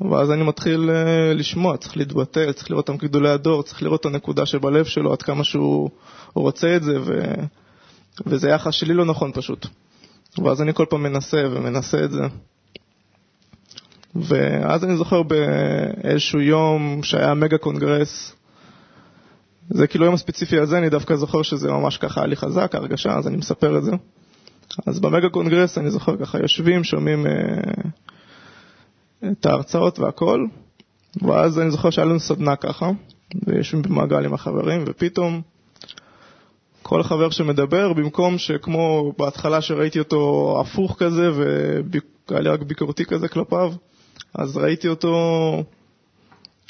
ואז 0.00 0.30
אני 0.30 0.42
מתחיל 0.42 0.90
uh, 0.90 1.34
לשמוע, 1.34 1.76
צריך 1.76 1.96
להתבטא, 1.96 2.52
צריך 2.52 2.70
לראות 2.70 2.88
אותם 2.88 2.98
כגדולי 2.98 3.30
הדור, 3.30 3.62
צריך 3.62 3.82
לראות 3.82 4.00
את 4.00 4.06
הנקודה 4.06 4.46
שבלב 4.46 4.84
שלו, 4.84 5.12
עד 5.12 5.22
כמה 5.22 5.44
שהוא 5.44 5.90
רוצה 6.34 6.76
את 6.76 6.82
זה, 6.82 6.98
ו... 7.04 7.20
וזה 8.26 8.50
יחס 8.50 8.74
שלי 8.74 8.94
לא 8.94 9.04
נכון 9.04 9.32
פשוט. 9.32 9.66
ואז 10.44 10.62
אני 10.62 10.74
כל 10.74 10.84
פעם 10.90 11.02
מנסה 11.02 11.44
ומנסה 11.50 12.04
את 12.04 12.10
זה. 12.10 12.22
ואז 14.14 14.84
אני 14.84 14.96
זוכר 14.96 15.22
באיזשהו 15.22 16.40
יום 16.40 17.02
שהיה 17.02 17.34
מגה 17.34 17.58
קונגרס, 17.58 18.34
זה 19.70 19.86
כאילו 19.86 20.04
היום 20.04 20.14
הספציפי 20.14 20.58
הזה, 20.58 20.78
אני 20.78 20.88
דווקא 20.88 21.16
זוכר 21.16 21.42
שזה 21.42 21.70
ממש 21.70 21.98
ככה 21.98 22.20
היה 22.20 22.26
לי 22.26 22.36
חזק, 22.36 22.74
ההרגשה, 22.74 23.16
אז 23.18 23.28
אני 23.28 23.36
מספר 23.36 23.78
את 23.78 23.84
זה. 23.84 23.92
אז 24.86 25.00
במגה 25.00 25.28
קונגרס 25.28 25.78
אני 25.78 25.90
זוכר 25.90 26.16
ככה 26.16 26.38
יושבים, 26.38 26.84
שומעים 26.84 27.26
אה, 27.26 27.32
את 29.32 29.46
ההרצאות 29.46 29.98
והכל, 29.98 30.46
ואז 31.22 31.60
אני 31.60 31.70
זוכר 31.70 31.90
שהיה 31.90 32.04
לנו 32.04 32.20
סדנה 32.20 32.56
ככה, 32.56 32.90
ויושבים 33.46 33.82
במעגל 33.82 34.24
עם 34.24 34.34
החברים, 34.34 34.84
ופתאום 34.86 35.42
כל 36.82 37.02
חבר 37.02 37.30
שמדבר, 37.30 37.92
במקום 37.92 38.38
שכמו 38.38 39.12
בהתחלה 39.18 39.60
שראיתי 39.60 39.98
אותו 39.98 40.56
הפוך 40.60 40.96
כזה, 40.98 41.30
והיה 41.34 42.40
לי 42.40 42.48
רק 42.48 42.62
ביקורתי 42.62 43.04
כזה 43.04 43.28
כלפיו, 43.28 43.72
אז 44.34 44.56
ראיתי 44.56 44.88
אותו 44.88 45.62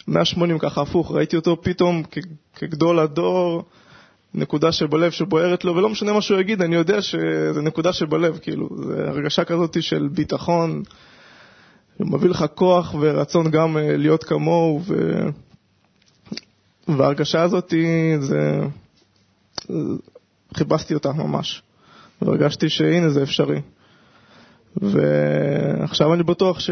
180 0.08 0.58
ככה 0.58 0.82
הפוך, 0.82 1.12
ראיתי 1.12 1.36
אותו 1.36 1.62
פתאום 1.62 2.02
כגדול 2.56 2.98
הדור, 2.98 3.64
נקודה 4.34 4.72
שבלב 4.72 5.10
שבוערת 5.10 5.64
לו, 5.64 5.76
ולא 5.76 5.88
משנה 5.88 6.12
מה 6.12 6.20
שהוא 6.22 6.40
יגיד, 6.40 6.62
אני 6.62 6.76
יודע 6.76 7.02
שזה 7.02 7.62
נקודה 7.62 7.92
שבלב, 7.92 8.38
כאילו, 8.38 8.68
זה 8.86 9.08
הרגשה 9.08 9.44
כזאת 9.44 9.82
של 9.82 10.08
ביטחון, 10.12 10.82
מביא 12.00 12.28
לך 12.30 12.44
כוח 12.54 12.94
ורצון 13.00 13.50
גם 13.50 13.76
אה, 13.76 13.96
להיות 13.96 14.24
כמוהו, 14.24 14.80
ו... 14.86 14.94
וההרגשה 16.88 17.42
הזאת, 17.42 17.74
זה... 18.20 18.60
חיפשתי 20.56 20.94
אותה 20.94 21.12
ממש, 21.12 21.62
והרגשתי 22.22 22.68
שהנה 22.68 23.10
זה 23.10 23.22
אפשרי. 23.22 23.60
ועכשיו 24.76 26.14
אני 26.14 26.22
בטוח 26.22 26.60
ש... 26.60 26.70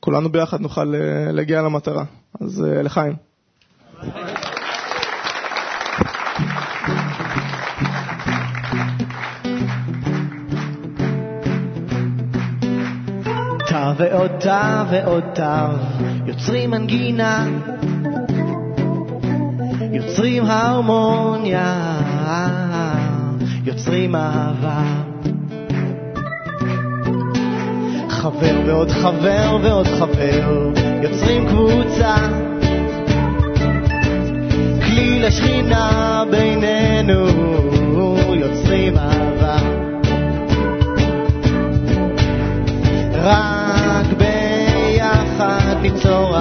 כולנו 0.00 0.28
ביחד 0.28 0.60
נוכל 0.60 0.94
אה, 0.94 1.32
להגיע 1.32 1.62
למטרה. 1.62 2.04
אז 2.40 2.64
אה, 2.64 2.82
לחיים. 2.82 3.14
תו 13.88 13.96
ועוד 13.96 14.30
תו 14.40 14.90
ועוד 14.90 15.24
תו, 15.34 15.42
יוצרים 16.26 16.70
מנגינה, 16.70 17.46
יוצרים 19.92 20.44
הרמוניה, 20.46 22.00
יוצרים 23.64 24.16
אהבה. 24.16 24.82
חבר 28.08 28.60
ועוד 28.66 28.90
חבר 28.90 29.58
ועוד 29.62 29.86
חבר 29.86 30.70
יוצרים 31.02 31.48
קבוצה 31.48 32.16
כלי 34.86 35.20
לשכינה 35.20 36.24
בינינו 36.30 37.26
יוצרים 38.34 38.98
אהבה 38.98 39.56
רק 43.14 43.57
ביחד 45.82 45.96
ניצור 45.96 46.36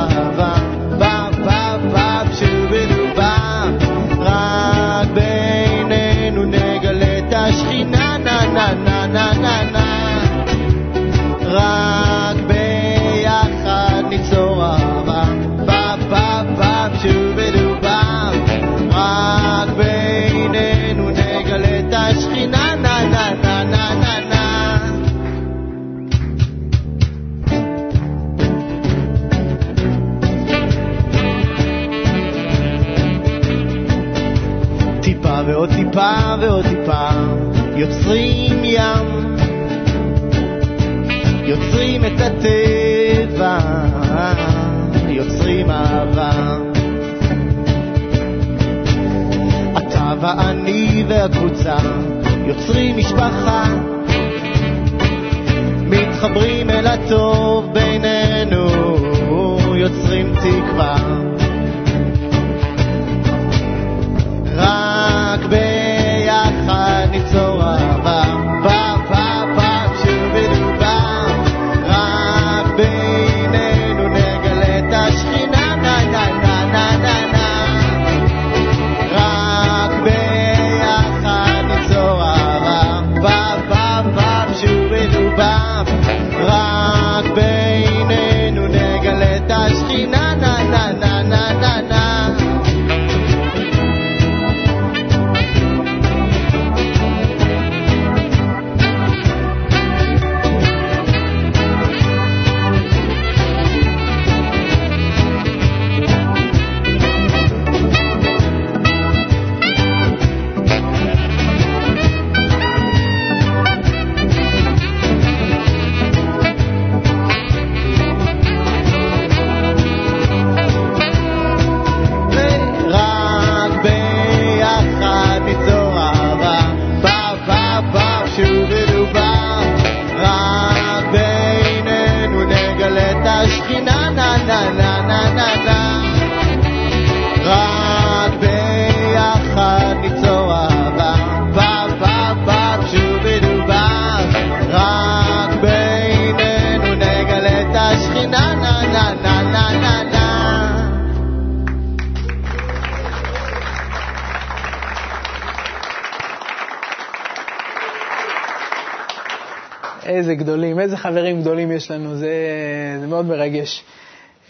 חברים 161.78 161.78
גדולים 161.78 161.78
יש 161.78 161.92
לנו, 161.92 162.16
זה, 162.16 162.98
זה 163.02 163.08
מאוד 163.08 163.26
מרגש. 163.26 163.84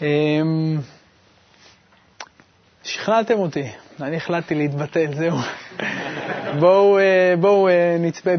אמ, 0.02 0.78
שכנעתם 2.84 3.38
אותי, 3.38 3.64
אני 4.00 4.16
החלטתי 4.16 4.54
להתבטל, 4.54 5.14
זהו. 5.14 5.36
בואו, 6.60 6.98
אה, 6.98 7.34
בואו 7.40 7.68
אה, 7.68 7.96
נצפה 8.00 8.30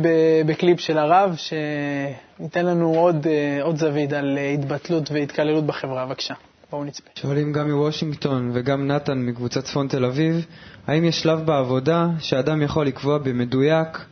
בקליפ 0.45 0.79
של 0.79 0.97
הרב, 0.97 1.35
שייתן 1.35 2.65
לנו 2.65 2.95
עוד, 2.95 3.27
אה, 3.27 3.63
עוד 3.63 3.75
זווית 3.77 4.13
על 4.13 4.37
התבטלות 4.53 5.11
והתקללות 5.11 5.65
בחברה. 5.65 6.05
בבקשה, 6.05 6.33
בואו 6.71 6.83
נצפה. 6.83 7.09
שואלים 7.15 7.53
גם 7.53 7.71
מוושינגטון 7.71 8.51
וגם 8.53 8.87
נתן 8.87 9.17
מקבוצת 9.17 9.63
צפון 9.63 9.87
תל 9.87 10.05
אביב, 10.05 10.45
האם 10.87 11.05
יש 11.05 11.21
שלב 11.21 11.45
בעבודה 11.45 12.07
שאדם 12.19 12.61
יכול 12.61 12.87
לקבוע 12.87 13.17
במדויק 13.17 14.05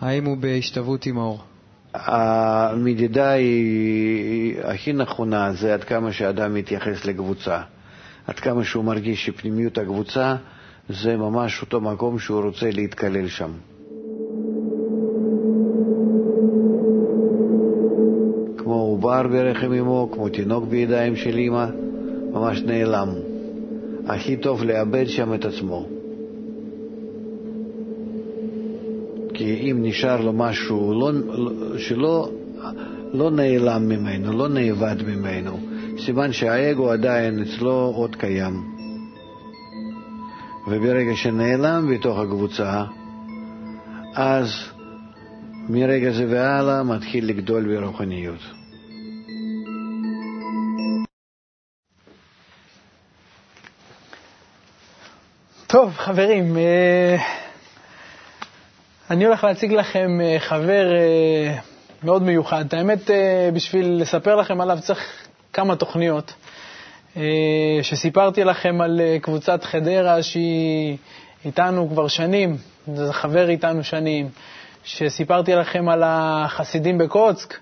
האם 0.00 0.24
הוא 0.24 0.36
בהשתוות 0.36 1.06
עם 1.06 1.18
האור? 1.18 1.42
המדידה 2.04 3.30
היא 3.30 4.54
הכי 4.62 4.92
נכונה, 4.92 5.52
זה 5.52 5.74
עד 5.74 5.84
כמה 5.84 6.12
שאדם 6.12 6.54
מתייחס 6.54 7.04
לקבוצה. 7.04 7.60
עד 8.26 8.34
כמה 8.34 8.64
שהוא 8.64 8.84
מרגיש 8.84 9.26
שפנימיות 9.26 9.78
הקבוצה 9.78 10.36
זה 10.88 11.16
ממש 11.16 11.62
אותו 11.62 11.80
מקום 11.80 12.18
שהוא 12.18 12.42
רוצה 12.42 12.70
להתקלל 12.70 13.28
שם. 13.28 13.50
כמו 18.58 18.74
עובר 18.74 19.28
ברחם 19.28 19.72
אמו, 19.72 20.10
כמו 20.12 20.28
תינוק 20.28 20.64
בידיים 20.64 21.16
של 21.16 21.38
אמא, 21.38 21.66
ממש 22.32 22.62
נעלם. 22.62 23.08
הכי 24.06 24.36
טוב 24.36 24.64
לאבד 24.64 25.06
שם 25.06 25.34
את 25.34 25.44
עצמו. 25.44 25.97
כי 29.38 29.70
אם 29.70 29.76
נשאר 29.82 30.20
לו 30.20 30.32
משהו 30.32 31.00
לא, 31.00 31.12
שלא 31.78 32.30
לא 33.12 33.30
נעלם 33.30 33.88
ממנו, 33.88 34.32
לא 34.32 34.48
נאבד 34.48 34.96
ממנו, 35.06 35.58
סימן 35.98 36.32
שהאגו 36.32 36.90
עדיין 36.90 37.42
אצלו 37.42 37.92
עוד 37.96 38.16
קיים. 38.16 38.52
וברגע 40.66 41.16
שנעלם 41.16 41.94
בתוך 41.94 42.18
הקבוצה, 42.18 42.84
אז 44.14 44.48
מרגע 45.68 46.10
זה 46.10 46.26
והלאה 46.28 46.82
מתחיל 46.82 47.26
לגדול 47.26 47.76
ברוחניות. 47.76 48.40
טוב, 55.66 55.92
חברים, 55.96 56.56
אה, 56.56 57.16
אני 59.10 59.24
הולך 59.24 59.44
להציג 59.44 59.72
לכם 59.72 60.20
אה, 60.20 60.36
חבר 60.40 60.92
אה, 60.92 61.58
מאוד 62.02 62.22
מיוחד. 62.22 62.64
האמת, 62.74 63.10
אה, 63.10 63.50
בשביל 63.54 63.92
לספר 64.00 64.36
לכם 64.36 64.60
עליו 64.60 64.78
צריך 64.80 65.26
כמה 65.52 65.76
תוכניות. 65.76 66.34
שסיפרתי 67.82 68.44
לכם 68.44 68.80
על 68.80 69.00
קבוצת 69.22 69.64
חדרה 69.64 70.22
שהיא 70.22 70.96
איתנו 71.44 71.88
כבר 71.88 72.08
שנים, 72.08 72.56
זה 72.94 73.12
חבר 73.12 73.48
איתנו 73.48 73.84
שנים. 73.84 74.28
שסיפרתי 74.84 75.54
לכם 75.54 75.88
על 75.88 76.02
החסידים 76.06 76.98
בקוצק, 76.98 77.58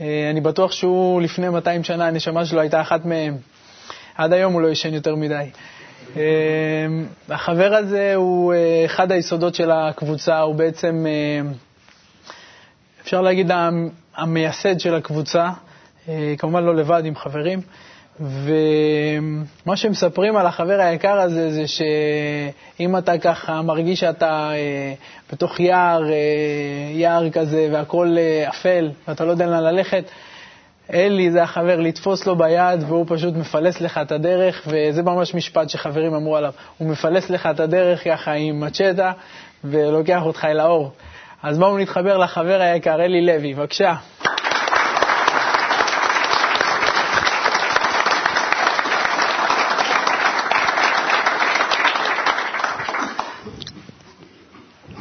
אני 0.00 0.40
בטוח 0.42 0.72
שהוא 0.72 1.22
לפני 1.22 1.48
200 1.48 1.84
שנה, 1.84 2.06
הנשמה 2.06 2.44
שלו 2.44 2.60
הייתה 2.60 2.80
אחת 2.80 3.04
מהם. 3.04 3.36
עד 4.14 4.32
היום 4.32 4.52
הוא 4.52 4.62
לא 4.62 4.68
ישן 4.68 4.94
יותר 4.94 5.14
מדי. 5.14 5.50
אה, 6.16 6.22
החבר 7.28 7.74
הזה 7.74 8.14
הוא 8.14 8.52
אה, 8.54 8.82
אחד 8.84 9.12
היסודות 9.12 9.54
של 9.54 9.70
הקבוצה, 9.70 10.38
הוא 10.40 10.54
בעצם, 10.54 11.06
אה, 11.08 11.50
אפשר 13.02 13.20
להגיד, 13.20 13.50
המ- 13.50 13.88
המייסד 14.16 14.80
של 14.80 14.94
הקבוצה. 14.94 15.50
אה, 16.08 16.34
כמובן 16.38 16.64
לא 16.64 16.76
לבד, 16.76 17.02
עם 17.04 17.14
חברים. 17.16 17.60
ומה 18.20 19.76
שמספרים 19.76 20.36
על 20.36 20.46
החבר 20.46 20.80
היקר 20.80 21.20
הזה 21.20 21.52
זה 21.52 21.64
שאם 21.66 22.96
אתה 22.98 23.18
ככה 23.18 23.62
מרגיש 23.62 24.00
שאתה 24.00 24.50
בתוך 25.32 25.60
יער, 25.60 26.02
יער 26.94 27.30
כזה 27.30 27.68
והכל 27.72 28.16
אה, 28.18 28.48
אפל 28.48 28.90
ואתה 29.08 29.24
לא 29.24 29.30
יודע 29.30 29.46
לאן 29.46 29.62
ללכת, 29.62 30.04
אלי 30.92 31.30
זה 31.30 31.42
החבר, 31.42 31.80
לתפוס 31.80 32.26
לו 32.26 32.36
ביד 32.36 32.82
והוא 32.86 33.04
פשוט 33.08 33.34
מפלס 33.34 33.80
לך 33.80 33.98
את 33.98 34.12
הדרך, 34.12 34.62
וזה 34.66 35.02
ממש 35.02 35.34
משפט 35.34 35.70
שחברים 35.70 36.14
אמרו 36.14 36.36
עליו, 36.36 36.52
הוא 36.78 36.88
מפלס 36.88 37.30
לך 37.30 37.46
את 37.46 37.60
הדרך 37.60 38.04
ככה 38.04 38.32
עם 38.32 38.60
מצ'טה 38.60 39.12
ולוקח 39.64 40.22
אותך 40.22 40.44
אל 40.44 40.60
האור. 40.60 40.92
אז 41.42 41.58
בואו 41.58 41.78
נתחבר 41.78 42.18
לחבר 42.18 42.60
היקר 42.60 42.94
אלי 42.94 43.26
לוי, 43.26 43.54
בבקשה. 43.54 43.94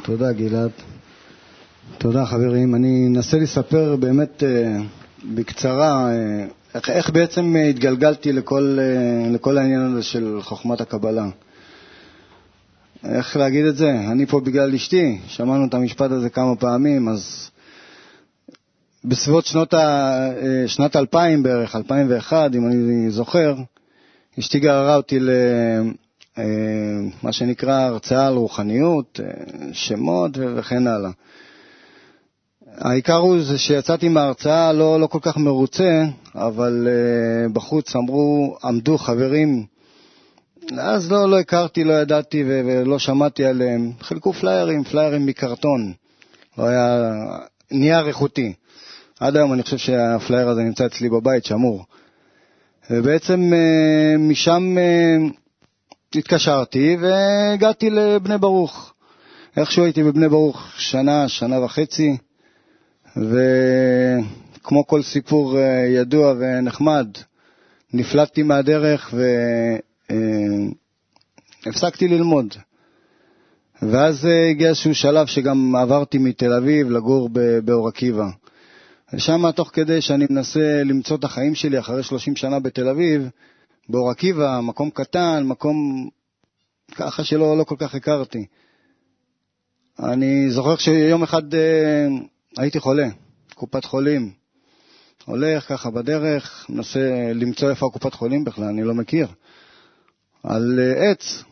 תודה, 0.04 0.32
גלעד. 0.32 0.72
תודה, 1.98 2.26
חברים. 2.26 2.76
אני 2.76 3.08
אנסה 3.08 3.38
לספר 3.38 3.96
באמת 3.96 4.44
אה, 4.44 4.78
בקצרה 5.24 6.12
אה, 6.12 6.46
איך, 6.76 6.90
איך 6.90 7.10
בעצם 7.10 7.56
התגלגלתי 7.70 8.34
לכל, 8.34 8.78
אה, 8.80 9.30
לכל 9.30 9.58
העניין 9.58 9.82
הזה 9.82 10.04
של 10.04 10.38
חוכמת 10.42 10.82
הקבלה. 10.82 11.26
איך 13.06 13.38
להגיד 13.38 13.66
את 13.66 13.76
זה? 13.76 13.90
אני 14.12 14.26
פה 14.26 14.40
בגלל 14.40 14.74
אשתי, 14.76 15.20
שמענו 15.28 15.66
את 15.66 15.74
המשפט 15.74 16.12
הזה 16.12 16.30
כמה 16.30 16.56
פעמים, 16.56 17.10
אז 17.10 17.50
בסביבות 19.06 19.46
שנות 19.46 19.74
ה, 19.74 20.30
שנת 20.68 20.96
2000 20.96 21.44
בערך, 21.44 21.76
2001, 21.76 22.56
אם 22.56 22.68
אני 22.68 23.10
זוכר, 23.10 23.56
אשתי 24.40 24.60
גררה 24.60 24.96
אותי 24.96 25.20
ל... 25.20 25.30
מה 27.24 27.32
שנקרא 27.32 27.82
הרצאה 27.82 28.28
על 28.28 28.34
רוחניות, 28.34 29.20
שמות 29.74 30.32
וכן 30.56 30.88
הלאה. 30.88 31.10
העיקר 32.78 33.16
הוא 33.16 33.44
זה 33.44 33.58
שיצאתי 33.58 34.10
מההרצאה 34.10 34.74
לא, 34.74 35.00
לא 35.00 35.08
כל 35.08 35.20
כך 35.22 35.38
מרוצה, 35.38 36.04
אבל 36.36 36.88
אה, 36.88 37.54
בחוץ 37.54 37.96
אמרו, 37.96 38.58
עמדו 38.64 38.98
חברים, 38.98 39.66
אז 40.78 41.12
לא, 41.12 41.30
לא 41.30 41.40
הכרתי, 41.40 41.84
לא 41.84 41.94
ידעתי 41.94 42.44
ו- 42.44 42.62
ולא 42.66 43.00
שמעתי 43.00 43.46
עליהם, 43.46 43.92
חילקו 44.02 44.34
פליירים, 44.34 44.84
פליירים 44.84 45.26
מקרטון, 45.26 45.94
לא 46.58 46.64
היה 46.64 47.14
נייר 47.72 48.08
איכותי. 48.08 48.54
עד 49.20 49.36
היום 49.36 49.54
אני 49.54 49.64
חושב 49.64 49.78
שהפלייר 49.78 50.50
הזה 50.50 50.62
נמצא 50.62 50.86
אצלי 50.86 51.10
בבית, 51.10 51.46
שמור. 51.46 51.86
ובעצם 52.90 53.52
uh, 53.54 54.18
משם 54.20 54.78
uh, 54.78 56.18
התקשרתי 56.18 56.98
והגעתי 57.02 57.90
לבני 57.90 58.38
ברוך. 58.38 58.94
איכשהו 59.58 59.84
הייתי 59.84 60.04
בבני 60.04 60.30
ברוך 60.30 60.74
שנה, 60.78 61.28
שנה 61.28 61.60
וחצי, 61.60 62.18
וכמו 63.18 64.88
כל 64.88 65.02
סיפור 65.02 65.60
אה, 65.60 65.86
ידוע 65.88 66.34
ונחמד, 66.40 67.08
נפלטתי 67.94 68.44
מהדרך 68.44 69.14
והפסקתי 71.66 72.06
אה, 72.06 72.12
ללמוד. 72.12 72.54
ואז 73.82 74.26
אה, 74.26 74.50
הגיע 74.50 74.70
איזשהו 74.70 74.96
שלב 74.96 75.28
שגם 75.28 75.76
עברתי 75.76 76.18
מתל 76.18 76.54
אביב 76.54 76.90
לגור 76.90 77.30
באור 77.64 77.88
עקיבא. 77.88 78.28
ושם, 79.14 79.52
תוך 79.52 79.70
כדי 79.74 80.02
שאני 80.02 80.26
מנסה 80.30 80.84
למצוא 80.86 81.18
את 81.18 81.24
החיים 81.24 81.56
שלי 81.56 81.80
אחרי 81.80 82.04
30 82.04 82.36
שנה 82.36 82.60
בתל 82.60 82.90
אביב, 82.90 83.30
באור 83.90 84.12
עקיבא, 84.12 84.60
מקום 84.64 84.90
קטן, 84.90 85.44
מקום 85.46 86.10
ככה 86.96 87.24
שלא 87.24 87.58
לא 87.58 87.64
כל 87.64 87.76
כך 87.80 87.96
הכרתי. 87.96 88.46
אני 90.00 90.50
זוכר 90.50 90.78
שיום 90.78 91.24
אחד 91.24 91.44
הייתי 92.58 92.80
חולה, 92.80 93.08
קופת 93.56 93.86
חולים. 93.86 94.32
הולך 95.26 95.70
ככה 95.70 95.90
בדרך, 95.90 96.66
מנסה 96.70 97.32
למצוא 97.36 97.70
איפה 97.70 97.88
הקופת 97.88 98.14
חולים 98.14 98.44
בכלל, 98.44 98.66
אני 98.66 98.84
לא 98.84 98.94
מכיר. 98.94 99.28
על 100.44 100.80
אה, 100.80 101.12
עץ, 101.12 101.44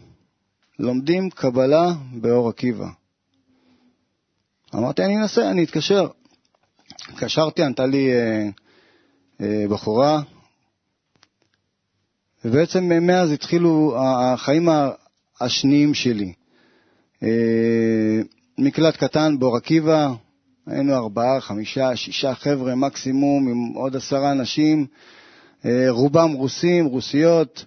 לומדים 0.80 1.30
קבלה 1.30 1.94
באור 2.12 2.50
עקיבא. 2.50 2.88
אמרתי, 4.76 5.04
אני 5.06 5.18
אנסה, 5.18 5.52
אני 5.52 5.64
אתקשר. 5.64 6.08
התקשרתי, 7.10 7.64
ענתה 7.64 7.86
לי 7.86 8.12
אה, 8.14 8.50
אה, 9.42 9.66
בחורה, 9.70 10.22
ובעצם 12.46 12.84
מאז 13.02 13.32
התחילו 13.32 13.98
החיים 14.00 14.70
השניים 15.42 15.94
שלי. 15.94 16.34
אה, 17.24 18.22
מקלט 18.58 18.98
קטן 18.98 19.40
באור 19.40 19.58
עקיבא, 19.58 20.14
היינו 20.68 20.96
ארבעה, 20.96 21.42
חמישה, 21.42 21.96
שישה 21.96 22.36
חבר'ה 22.36 22.76
מקסימום, 22.76 23.48
עם 23.48 23.74
עוד 23.76 23.96
עשרה 23.96 24.32
אנשים, 24.32 24.86
אה, 25.66 25.86
רובם 25.90 26.32
רוסים, 26.32 26.86
רוסיות. 26.86 27.66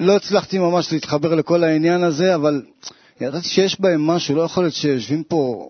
לא 0.00 0.16
הצלחתי 0.16 0.58
ממש 0.58 0.92
להתחבר 0.92 1.34
לכל 1.34 1.64
העניין 1.64 2.02
הזה, 2.02 2.34
אבל 2.34 2.62
ידעתי 3.20 3.48
שיש 3.48 3.80
בהם 3.80 4.06
משהו, 4.06 4.34
לא 4.34 4.42
יכול 4.42 4.64
להיות 4.64 4.74
שיושבים 4.74 5.24
פה 5.24 5.68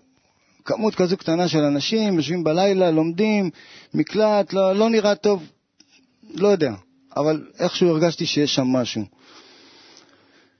כמות 0.65 0.95
כזו 0.95 1.17
קטנה 1.17 1.47
של 1.47 1.63
אנשים, 1.63 2.13
יושבים 2.13 2.43
בלילה, 2.43 2.91
לומדים, 2.91 3.49
מקלט, 3.93 4.53
לא, 4.53 4.75
לא 4.75 4.89
נראה 4.89 5.15
טוב, 5.15 5.43
לא 6.33 6.47
יודע, 6.47 6.73
אבל 7.17 7.47
איכשהו 7.59 7.89
הרגשתי 7.89 8.25
שיש 8.25 8.55
שם 8.55 8.67
משהו. 8.67 9.03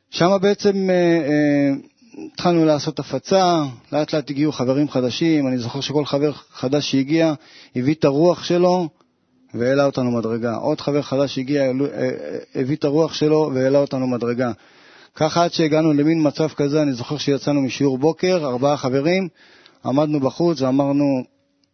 שם 0.09 0.38
בעצם 0.41 0.89
אה, 0.89 0.95
אה, 0.95 1.71
התחלנו 2.34 2.65
לעשות 2.65 2.99
הפצה, 2.99 3.63
לאט 3.91 4.13
לאט 4.13 4.29
הגיעו 4.29 4.51
חברים 4.51 4.89
חדשים, 4.89 5.47
אני 5.47 5.58
זוכר 5.58 5.82
שכל 5.82 6.05
חבר 6.05 6.32
חדש 6.34 6.91
שהגיע 6.91 7.34
הביא 7.75 7.93
את 7.93 8.05
הרוח 8.05 8.43
שלו 8.43 8.89
והעלה 9.53 9.86
אותנו 9.86 10.12
מדרגה. 10.12 10.55
עוד 10.55 10.82
חבר 10.82 11.01
חדש 11.01 11.36
שהגיע 11.36 11.63
אה, 11.63 12.10
הביא 12.55 12.75
את 12.75 12.84
הרוח 12.84 13.13
שלו 13.13 13.51
והעלה 13.53 13.79
אותנו 13.79 14.08
מדרגה. 14.08 14.51
ככה 15.15 15.43
עד 15.43 15.53
שהגענו 15.53 15.93
למין 15.93 16.27
מצב 16.27 16.47
כזה, 16.47 16.82
אני 16.82 16.93
זוכר 16.93 17.17
שיצאנו 17.17 17.62
משיעור 17.62 17.97
בוקר, 17.97 18.45
ארבעה 18.45 18.77
חברים, 18.77 19.27
עמדנו 19.86 20.19
בחוץ 20.19 20.62
ואמרנו, 20.62 21.23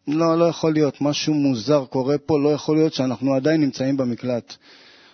לא, 0.08 0.40
לא 0.40 0.46
יכול 0.46 0.74
להיות, 0.74 1.02
משהו 1.02 1.34
מוזר 1.34 1.86
קורה 1.86 2.18
פה, 2.18 2.40
לא 2.40 2.50
יכול 2.50 2.76
להיות 2.76 2.94
שאנחנו 2.94 3.34
עדיין 3.34 3.62
נמצאים 3.62 3.98
במקלט. 3.98 4.56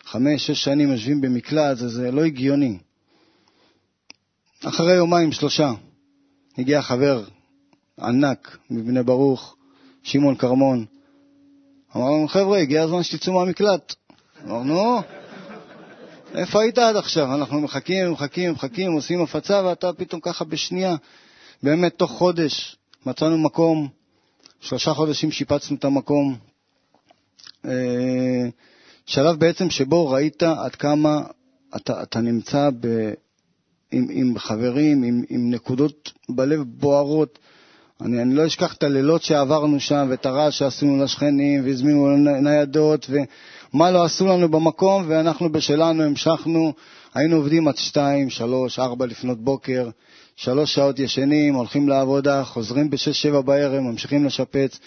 חמש, 0.05 0.47
שש 0.47 0.63
שנים 0.63 0.91
יושבים 0.91 1.21
במקלט, 1.21 1.77
זה, 1.77 1.87
זה 1.87 2.11
לא 2.11 2.23
הגיוני. 2.23 2.77
אחרי 4.65 4.93
יומיים 4.93 5.31
שלושה 5.31 5.71
הגיע 6.57 6.81
חבר 6.81 7.23
ענק 8.01 8.57
מבני 8.69 9.03
ברוך, 9.03 9.55
שמעון 10.03 10.35
כרמון. 10.35 10.85
אמרנו, 11.95 12.27
חבר'ה, 12.27 12.59
הגיע 12.59 12.83
הזמן 12.83 13.03
שתצאו 13.03 13.33
מהמקלט. 13.33 13.95
אמרנו, 14.45 15.01
איפה 16.35 16.61
היית 16.61 16.77
עד 16.77 16.95
עכשיו? 16.95 17.35
אנחנו 17.35 17.61
מחכים, 17.61 18.11
מחכים, 18.11 18.51
מחכים, 18.51 18.91
עושים 18.91 19.21
הפצה, 19.21 19.61
ואתה 19.65 19.93
פתאום 19.93 20.21
ככה 20.21 20.45
בשנייה. 20.45 20.95
באמת, 21.63 21.97
תוך 21.97 22.11
חודש 22.11 22.75
מצאנו 23.05 23.37
מקום, 23.37 23.87
שלושה 24.59 24.93
חודשים 24.93 25.31
שיפצנו 25.31 25.77
את 25.77 25.85
המקום. 25.85 26.37
אה, 27.65 28.49
שלב 29.05 29.39
בעצם 29.39 29.69
שבו 29.69 30.09
ראית 30.09 30.43
עד 30.43 30.75
כמה 30.75 31.21
אתה, 31.75 32.03
אתה 32.03 32.21
נמצא 32.21 32.69
ב, 32.79 33.11
עם, 33.91 34.07
עם 34.09 34.37
חברים, 34.37 35.03
עם, 35.03 35.23
עם 35.29 35.51
נקודות 35.51 36.11
בלב 36.29 36.61
בוערות. 36.63 37.39
אני, 38.01 38.21
אני 38.21 38.35
לא 38.35 38.45
אשכח 38.45 38.73
את 38.73 38.83
הלילות 38.83 39.23
שעברנו 39.23 39.79
שם 39.79 40.07
ואת 40.09 40.25
הרעש 40.25 40.59
שעשינו 40.59 41.03
לשכנים 41.03 41.65
והזמינו 41.65 42.17
ניידות 42.17 43.09
ומה 43.09 43.91
לא 43.91 44.03
עשו 44.03 44.27
לנו 44.27 44.49
במקום 44.49 45.03
ואנחנו 45.07 45.51
בשלנו 45.51 46.03
המשכנו, 46.03 46.73
היינו 47.13 47.35
עובדים 47.35 47.67
עד 47.67 47.77
שתיים, 47.77 48.29
שלוש, 48.29 48.79
ארבע 48.79 49.05
לפנות 49.05 49.43
בוקר, 49.43 49.89
שלוש 50.35 50.73
שעות 50.73 50.99
ישנים, 50.99 51.55
הולכים 51.55 51.89
לעבודה, 51.89 52.43
חוזרים 52.43 52.89
בשש, 52.89 53.21
שבע 53.21 53.41
בערב, 53.41 53.79
ממשיכים 53.79 54.25
לשפץ 54.25 54.79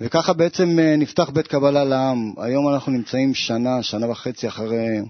וככה 0.00 0.32
בעצם 0.32 0.78
אה, 0.78 0.96
נפתח 0.96 1.30
בית 1.30 1.46
קבלה 1.46 1.84
לעם. 1.84 2.32
היום 2.36 2.68
אנחנו 2.68 2.92
נמצאים 2.92 3.34
שנה, 3.34 3.82
שנה 3.82 4.10
וחצי 4.10 4.48
אחרי, 4.48 5.00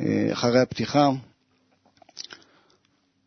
אה, 0.00 0.28
אחרי 0.32 0.60
הפתיחה. 0.60 1.10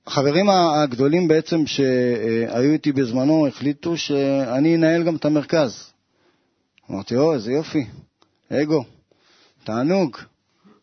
החברים 0.08 0.50
הגדולים 0.50 1.28
בעצם 1.28 1.66
שהיו 1.66 2.72
איתי 2.72 2.92
בזמנו 2.92 3.48
החליטו 3.48 3.98
שאני 3.98 4.76
אנהל 4.76 5.04
גם 5.04 5.16
את 5.16 5.26
המרכז. 5.26 5.94
אמרתי, 6.92 7.16
או, 7.16 7.34
איזה 7.34 7.52
יופי, 7.52 7.86
אגו, 8.50 8.84
תענוג. 9.64 10.18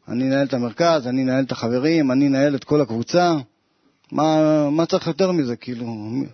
אני 0.08 0.28
אנהל 0.28 0.46
את 0.46 0.54
המרכז, 0.54 1.06
אני 1.06 1.22
אנהל 1.22 1.44
את 1.44 1.52
החברים, 1.52 2.10
אני 2.10 2.26
אנהל 2.26 2.54
את 2.54 2.64
כל 2.64 2.80
הקבוצה. 2.80 3.36
מה, 4.12 4.70
מה 4.70 4.86
צריך 4.86 5.06
יותר 5.06 5.32
מזה, 5.32 5.56
כאילו? 5.56 5.86
מי, 5.86 6.26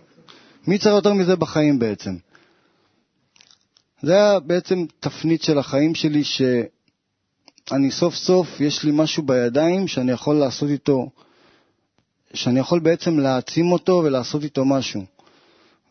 מי 0.66 0.78
צריך 0.78 0.94
יותר 0.94 1.12
מזה 1.12 1.36
בחיים 1.36 1.78
בעצם? 1.78 2.16
זה 4.02 4.14
היה 4.14 4.40
בעצם 4.40 4.84
תפנית 5.00 5.42
של 5.42 5.58
החיים 5.58 5.94
שלי, 5.94 6.24
שאני 6.24 7.90
סוף 7.90 8.14
סוף, 8.14 8.60
יש 8.60 8.84
לי 8.84 8.90
משהו 8.94 9.22
בידיים 9.22 9.88
שאני 9.88 10.12
יכול 10.12 10.36
לעשות 10.36 10.70
איתו, 10.70 11.10
שאני 12.34 12.60
יכול 12.60 12.80
בעצם 12.80 13.18
להעצים 13.18 13.72
אותו 13.72 14.02
ולעשות 14.04 14.42
איתו 14.42 14.64
משהו. 14.64 15.04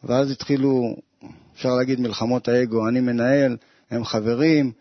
ואז 0.04 0.32
התחילו, 0.32 0.96
אפשר 1.56 1.76
להגיד, 1.76 2.00
מלחמות 2.00 2.48
האגו. 2.48 2.88
אני 2.88 3.00
מנהל, 3.00 3.58
הם 3.92 4.06
חברים, 4.06 4.72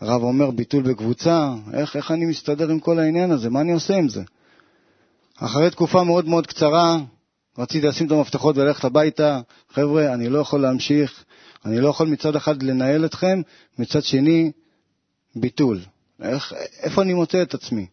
הרב 0.00 0.22
אומר 0.22 0.50
ביטול 0.50 0.82
בקבוצה, 0.82 1.54
איך, 1.74 1.96
איך 1.96 2.10
אני 2.10 2.26
מסתדר 2.26 2.70
עם 2.70 2.80
כל 2.80 2.98
העניין 2.98 3.30
הזה? 3.30 3.50
מה 3.50 3.60
אני 3.60 3.72
עושה 3.72 3.96
עם 3.96 4.08
זה? 4.08 4.22
אחרי 5.36 5.70
תקופה 5.70 6.04
מאוד 6.04 6.28
מאוד 6.28 6.46
קצרה, 6.46 6.98
רציתי 7.58 7.86
לשים 7.86 8.06
את 8.06 8.12
המפתחות 8.12 8.56
וללכת 8.56 8.84
הביתה. 8.84 9.40
חבר'ה, 9.70 10.14
אני 10.14 10.28
לא 10.28 10.38
יכול 10.38 10.60
להמשיך, 10.60 11.24
אני 11.64 11.80
לא 11.80 11.88
יכול 11.88 12.08
מצד 12.08 12.36
אחד 12.36 12.62
לנהל 12.62 13.04
אתכם, 13.04 13.40
מצד 13.78 14.02
שני, 14.02 14.52
ביטול. 15.36 15.80
איך, 16.22 16.52
איפה 16.82 17.02
אני 17.02 17.14
מוצא 17.14 17.42
את 17.42 17.54
עצמי? 17.54 17.86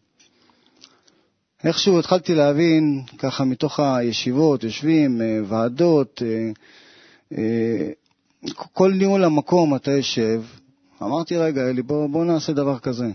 איכשהו 1.66 1.98
התחלתי 1.98 2.34
להבין, 2.34 3.02
ככה 3.18 3.44
מתוך 3.44 3.80
הישיבות, 3.80 4.64
יושבים, 4.64 5.22
אה, 5.22 5.38
ועדות, 5.46 6.22
אה, 6.22 6.50
אה, 7.38 7.90
כל 8.54 8.92
ניהול 8.92 9.24
המקום 9.24 9.74
אתה 9.74 9.90
יושב, 9.90 10.42
אמרתי, 11.02 11.36
רגע, 11.36 11.70
אלי, 11.70 11.82
בוא, 11.82 12.06
בוא 12.06 12.24
נעשה 12.24 12.52
דבר 12.52 12.78
כזה. 12.78 13.06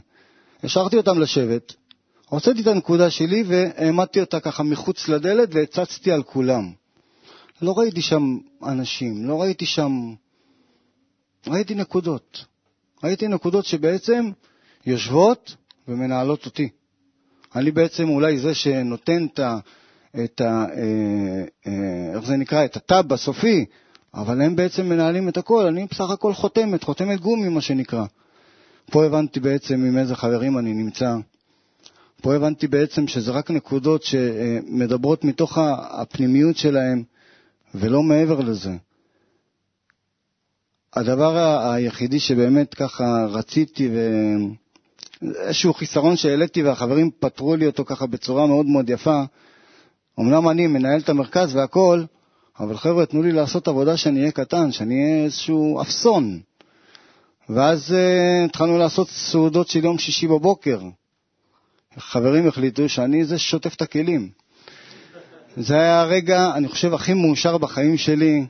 השארתי 0.63 0.97
אותם 0.97 1.19
לשבת, 1.19 1.73
הוצאתי 2.29 2.61
את 2.61 2.67
הנקודה 2.67 3.09
שלי 3.09 3.43
והעמדתי 3.47 4.19
אותה 4.21 4.39
ככה 4.39 4.63
מחוץ 4.63 5.09
לדלת 5.09 5.49
והצצתי 5.51 6.11
על 6.11 6.23
כולם. 6.23 6.71
לא 7.61 7.73
ראיתי 7.77 8.01
שם 8.01 8.37
אנשים, 8.63 9.25
לא 9.25 9.41
ראיתי 9.41 9.65
שם... 9.65 10.13
ראיתי 11.47 11.75
נקודות. 11.75 12.45
ראיתי 13.03 13.27
נקודות 13.27 13.65
שבעצם 13.65 14.29
יושבות 14.85 15.55
ומנהלות 15.87 16.45
אותי. 16.45 16.69
אני 17.55 17.71
בעצם 17.71 18.09
אולי 18.09 18.39
זה 18.39 18.53
שנותן 18.53 19.25
את 19.33 19.39
ה... 19.39 19.57
את 20.23 20.41
ה... 20.41 20.65
אה, 20.75 21.43
אה, 21.67 22.13
איך 22.15 22.25
זה 22.25 22.37
נקרא? 22.37 22.65
את 22.65 22.75
הטאב 22.75 23.13
הסופי, 23.13 23.65
אבל 24.13 24.41
הם 24.41 24.55
בעצם 24.55 24.89
מנהלים 24.89 25.29
את 25.29 25.37
הכל, 25.37 25.65
אני 25.65 25.85
בסך 25.91 26.09
הכל 26.09 26.33
חותמת, 26.33 26.83
חותמת 26.83 27.19
גומי 27.19 27.49
מה 27.49 27.61
שנקרא. 27.61 28.05
פה 28.91 29.05
הבנתי 29.05 29.39
בעצם 29.39 29.85
עם 29.85 29.97
איזה 29.97 30.15
חברים 30.15 30.57
אני 30.57 30.73
נמצא. 30.73 31.15
פה 32.21 32.35
הבנתי 32.35 32.67
בעצם 32.67 33.07
שזה 33.07 33.31
רק 33.31 33.51
נקודות 33.51 34.03
שמדברות 34.03 35.23
מתוך 35.23 35.57
הפנימיות 35.91 36.57
שלהם 36.57 37.03
ולא 37.75 38.03
מעבר 38.03 38.39
לזה. 38.39 38.71
הדבר 40.93 41.37
היחידי 41.71 42.19
שבאמת 42.19 42.73
ככה 42.73 43.25
רציתי 43.29 43.89
ואיזשהו 45.21 45.73
חיסרון 45.73 46.15
שהעליתי 46.15 46.63
והחברים 46.63 47.11
פתרו 47.19 47.55
לי 47.55 47.67
אותו 47.67 47.85
ככה 47.85 48.05
בצורה 48.05 48.47
מאוד 48.47 48.65
מאוד 48.65 48.89
יפה, 48.89 49.21
אמנם 50.19 50.49
אני 50.49 50.67
מנהל 50.67 50.99
את 50.99 51.09
המרכז 51.09 51.55
והכל, 51.55 52.03
אבל 52.59 52.77
חבר'ה, 52.77 53.05
תנו 53.05 53.21
לי 53.21 53.31
לעשות 53.31 53.67
עבודה 53.67 53.97
שאני 53.97 54.19
אהיה 54.19 54.31
קטן, 54.31 54.71
שאני 54.71 55.03
אהיה 55.03 55.23
איזשהו 55.23 55.81
אפסון. 55.81 56.39
ואז 57.49 57.91
uh, 57.91 58.45
התחלנו 58.45 58.77
לעשות 58.77 59.09
סעודות 59.09 59.67
של 59.67 59.83
יום 59.83 59.97
שישי 59.97 60.27
בבוקר. 60.27 60.79
חברים 61.97 62.47
החליטו 62.47 62.89
שאני 62.89 63.25
זה 63.25 63.37
ששוטף 63.37 63.75
את 63.75 63.81
הכלים. 63.81 64.29
זה 65.57 65.75
היה 65.75 66.01
הרגע, 66.01 66.51
אני 66.55 66.67
חושב, 66.67 66.93
הכי 66.93 67.13
מאושר 67.13 67.57
בחיים 67.57 67.97
שלי. 67.97 68.45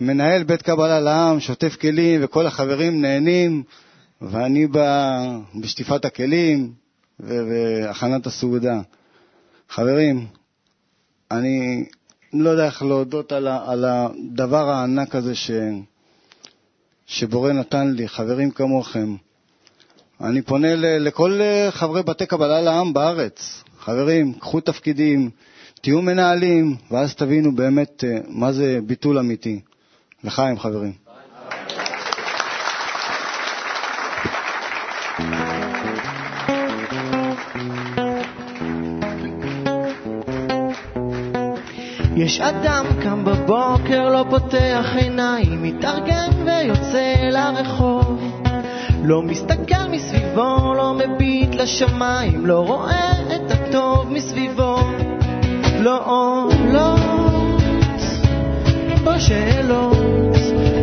מנהל 0.00 0.42
בית 0.42 0.62
קבלה 0.62 1.00
לעם, 1.00 1.40
שוטף 1.40 1.76
כלים, 1.76 2.20
וכל 2.24 2.46
החברים 2.46 3.02
נהנים, 3.02 3.62
ואני 4.22 4.66
בשטיפת 5.60 6.04
הכלים 6.04 6.72
והכנת 7.20 8.26
הסעודה. 8.26 8.80
חברים, 9.68 10.26
אני 11.30 11.84
לא 12.32 12.50
יודע 12.50 12.66
איך 12.66 12.82
להודות 12.82 13.32
על, 13.32 13.48
על 13.48 13.84
הדבר 13.84 14.70
הענק 14.70 15.14
הזה 15.14 15.34
ש, 15.34 15.50
שבורא 17.06 17.52
נתן 17.52 17.90
לי, 17.90 18.08
חברים 18.08 18.50
כמוכם. 18.50 19.16
אני 20.20 20.42
פונה 20.42 20.74
ל, 20.74 21.06
לכל 21.06 21.40
חברי 21.70 22.02
בתי 22.02 22.26
קבלה 22.26 22.60
לעם 22.60 22.92
בארץ. 22.92 23.64
חברים, 23.78 24.32
קחו 24.32 24.60
תפקידים, 24.60 25.30
תהיו 25.80 26.02
מנהלים, 26.02 26.76
ואז 26.90 27.14
תבינו 27.14 27.56
באמת 27.56 28.04
אה, 28.04 28.18
מה 28.28 28.52
זה 28.52 28.78
ביטול 28.86 29.18
אמיתי. 29.18 29.60
לחיים, 30.24 30.58
חברים. 30.58 30.92
יש 42.20 42.40
אדם 42.40 42.86
קם 43.02 43.24
בבוקר, 43.24 44.08
לא 44.08 44.24
פותח 44.30 44.86
עיניים, 44.96 45.62
מתארגן 45.62 46.30
ויוצא 46.44 47.14
לרחוב. 47.32 48.42
לא 49.02 49.22
מסתכל 49.22 49.88
מסביבו, 49.90 50.74
לא 50.74 50.94
מביט 50.94 51.54
לשמיים, 51.54 52.46
לא 52.46 52.66
רואה 52.66 53.12
את 53.34 53.50
הטוב 53.50 54.12
מסביבו. 54.12 54.76
לא 55.80 56.00
עולות 56.04 57.62
בו 59.04 59.20
שאלות 59.20 60.36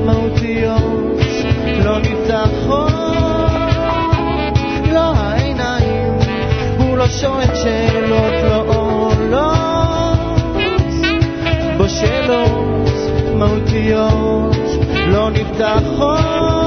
מהותיות, 0.05 1.17
לא 1.83 1.99
נפתחות, 1.99 2.86
לא 15.27 15.33
נפתחות, 15.33 16.66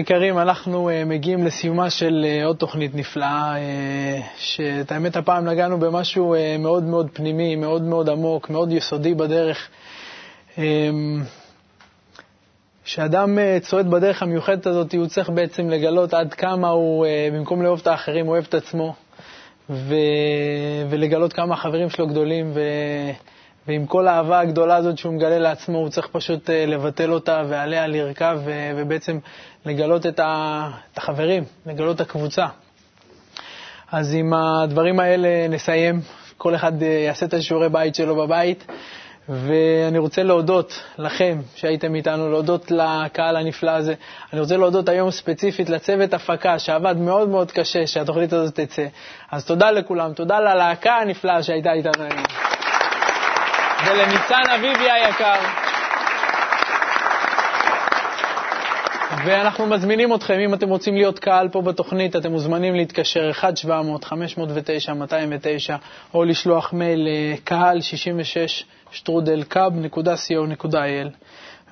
יקרים, 0.00 0.38
אנחנו 0.38 0.88
uh, 0.90 0.92
מגיעים 1.06 1.44
לסיומה 1.46 1.90
של 1.90 2.26
uh, 2.26 2.44
עוד 2.44 2.56
תוכנית 2.56 2.94
נפלאה, 2.94 3.54
uh, 3.54 4.22
שאת 4.38 4.92
האמת 4.92 5.16
הפעם 5.16 5.44
נגענו 5.44 5.78
במשהו 5.80 6.34
מאוד 6.58 6.82
מאוד 6.82 7.08
פנימי, 7.12 7.56
מאוד 7.56 7.82
מאוד 7.82 8.08
עמוק, 8.08 8.50
מאוד 8.50 8.72
יסודי 8.72 9.14
בדרך. 9.14 9.68
כשאדם 12.84 13.38
צועד 13.60 13.90
בדרך 13.90 14.22
המיוחדת 14.22 14.66
הזאת, 14.66 14.94
הוא 14.94 15.06
צריך 15.06 15.30
בעצם 15.30 15.70
לגלות 15.70 16.14
עד 16.14 16.34
כמה 16.34 16.68
הוא, 16.68 17.06
במקום 17.32 17.62
לאהוב 17.62 17.80
את 17.80 17.86
האחרים, 17.86 18.28
אוהב 18.28 18.44
את 18.48 18.54
עצמו, 18.54 18.94
ו... 19.70 19.94
ולגלות 20.90 21.32
כמה 21.32 21.54
החברים 21.54 21.90
שלו 21.90 22.06
גדולים, 22.06 22.50
ו... 22.54 22.60
ועם 23.68 23.86
כל 23.86 24.08
האהבה 24.08 24.40
הגדולה 24.40 24.76
הזאת 24.76 24.98
שהוא 24.98 25.14
מגלה 25.14 25.38
לעצמו, 25.38 25.78
הוא 25.78 25.88
צריך 25.88 26.06
פשוט 26.12 26.50
אה, 26.50 26.66
לבטל 26.66 27.12
אותה 27.12 27.42
ועליה 27.48 27.86
לרכב 27.86 28.40
ובעצם 28.76 29.18
לגלות 29.66 30.06
את 30.06 30.20
החברים, 30.96 31.44
לגלות 31.66 31.96
את 31.96 32.00
הקבוצה. 32.00 32.46
אז 33.92 34.14
עם 34.14 34.32
הדברים 34.34 35.00
האלה 35.00 35.48
נסיים, 35.48 36.00
כל 36.38 36.54
אחד 36.54 36.82
אה, 36.82 36.88
יעשה 36.88 37.26
את 37.26 37.34
השיעורי 37.34 37.68
בית 37.68 37.94
שלו 37.94 38.16
בבית, 38.16 38.66
ואני 39.28 39.98
רוצה 39.98 40.22
להודות 40.22 40.82
לכם 40.98 41.38
שהייתם 41.54 41.94
איתנו, 41.94 42.30
להודות 42.30 42.70
לקהל 42.70 43.36
הנפלא 43.36 43.70
הזה. 43.70 43.94
אני 44.32 44.40
רוצה 44.40 44.56
להודות 44.56 44.88
היום 44.88 45.10
ספציפית 45.10 45.70
לצוות 45.70 46.14
הפקה 46.14 46.58
שעבד 46.58 46.96
מאוד 46.96 47.28
מאוד 47.28 47.52
קשה 47.52 47.86
שהתוכנית 47.86 48.32
הזאת 48.32 48.60
תצא. 48.60 48.86
אז 49.30 49.44
תודה 49.44 49.70
לכולם, 49.70 50.12
תודה 50.12 50.40
ללהקה 50.40 50.92
הנפלאה 50.92 51.42
שהייתה 51.42 51.72
איתנו 51.72 52.04
היום. 52.04 52.49
ולניצן 53.86 54.42
אביבי 54.54 54.90
היקר. 54.90 55.34
ואנחנו 59.24 59.66
מזמינים 59.66 60.14
אתכם, 60.14 60.34
אם 60.34 60.54
אתם 60.54 60.68
רוצים 60.68 60.94
להיות 60.94 61.18
קהל 61.18 61.48
פה 61.48 61.62
בתוכנית, 61.62 62.16
אתם 62.16 62.30
מוזמנים 62.32 62.74
להתקשר 62.74 63.30
1-700-509-209, 63.30 63.42
או 66.14 66.24
לשלוח 66.24 66.72
מייל 66.72 67.08
לקהל 67.34 67.80
66 67.80 68.64
שטרודלקאב.co.il. 68.90 71.08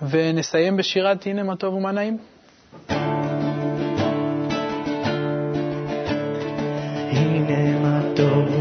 ונסיים 0.03 0.77
בשירת 0.77 1.27
הנה 1.27 1.43
מה 1.43 1.57
טוב 1.57 1.75
ומה 1.75 1.93
נעים. 1.93 2.17
הנה 7.13 7.79
מה 7.79 8.01
טוב 8.17 8.58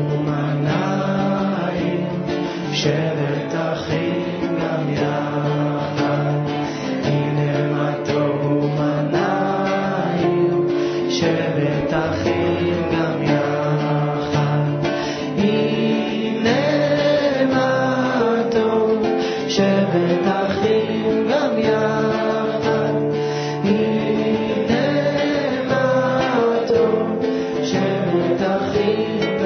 name. 28.87 29.36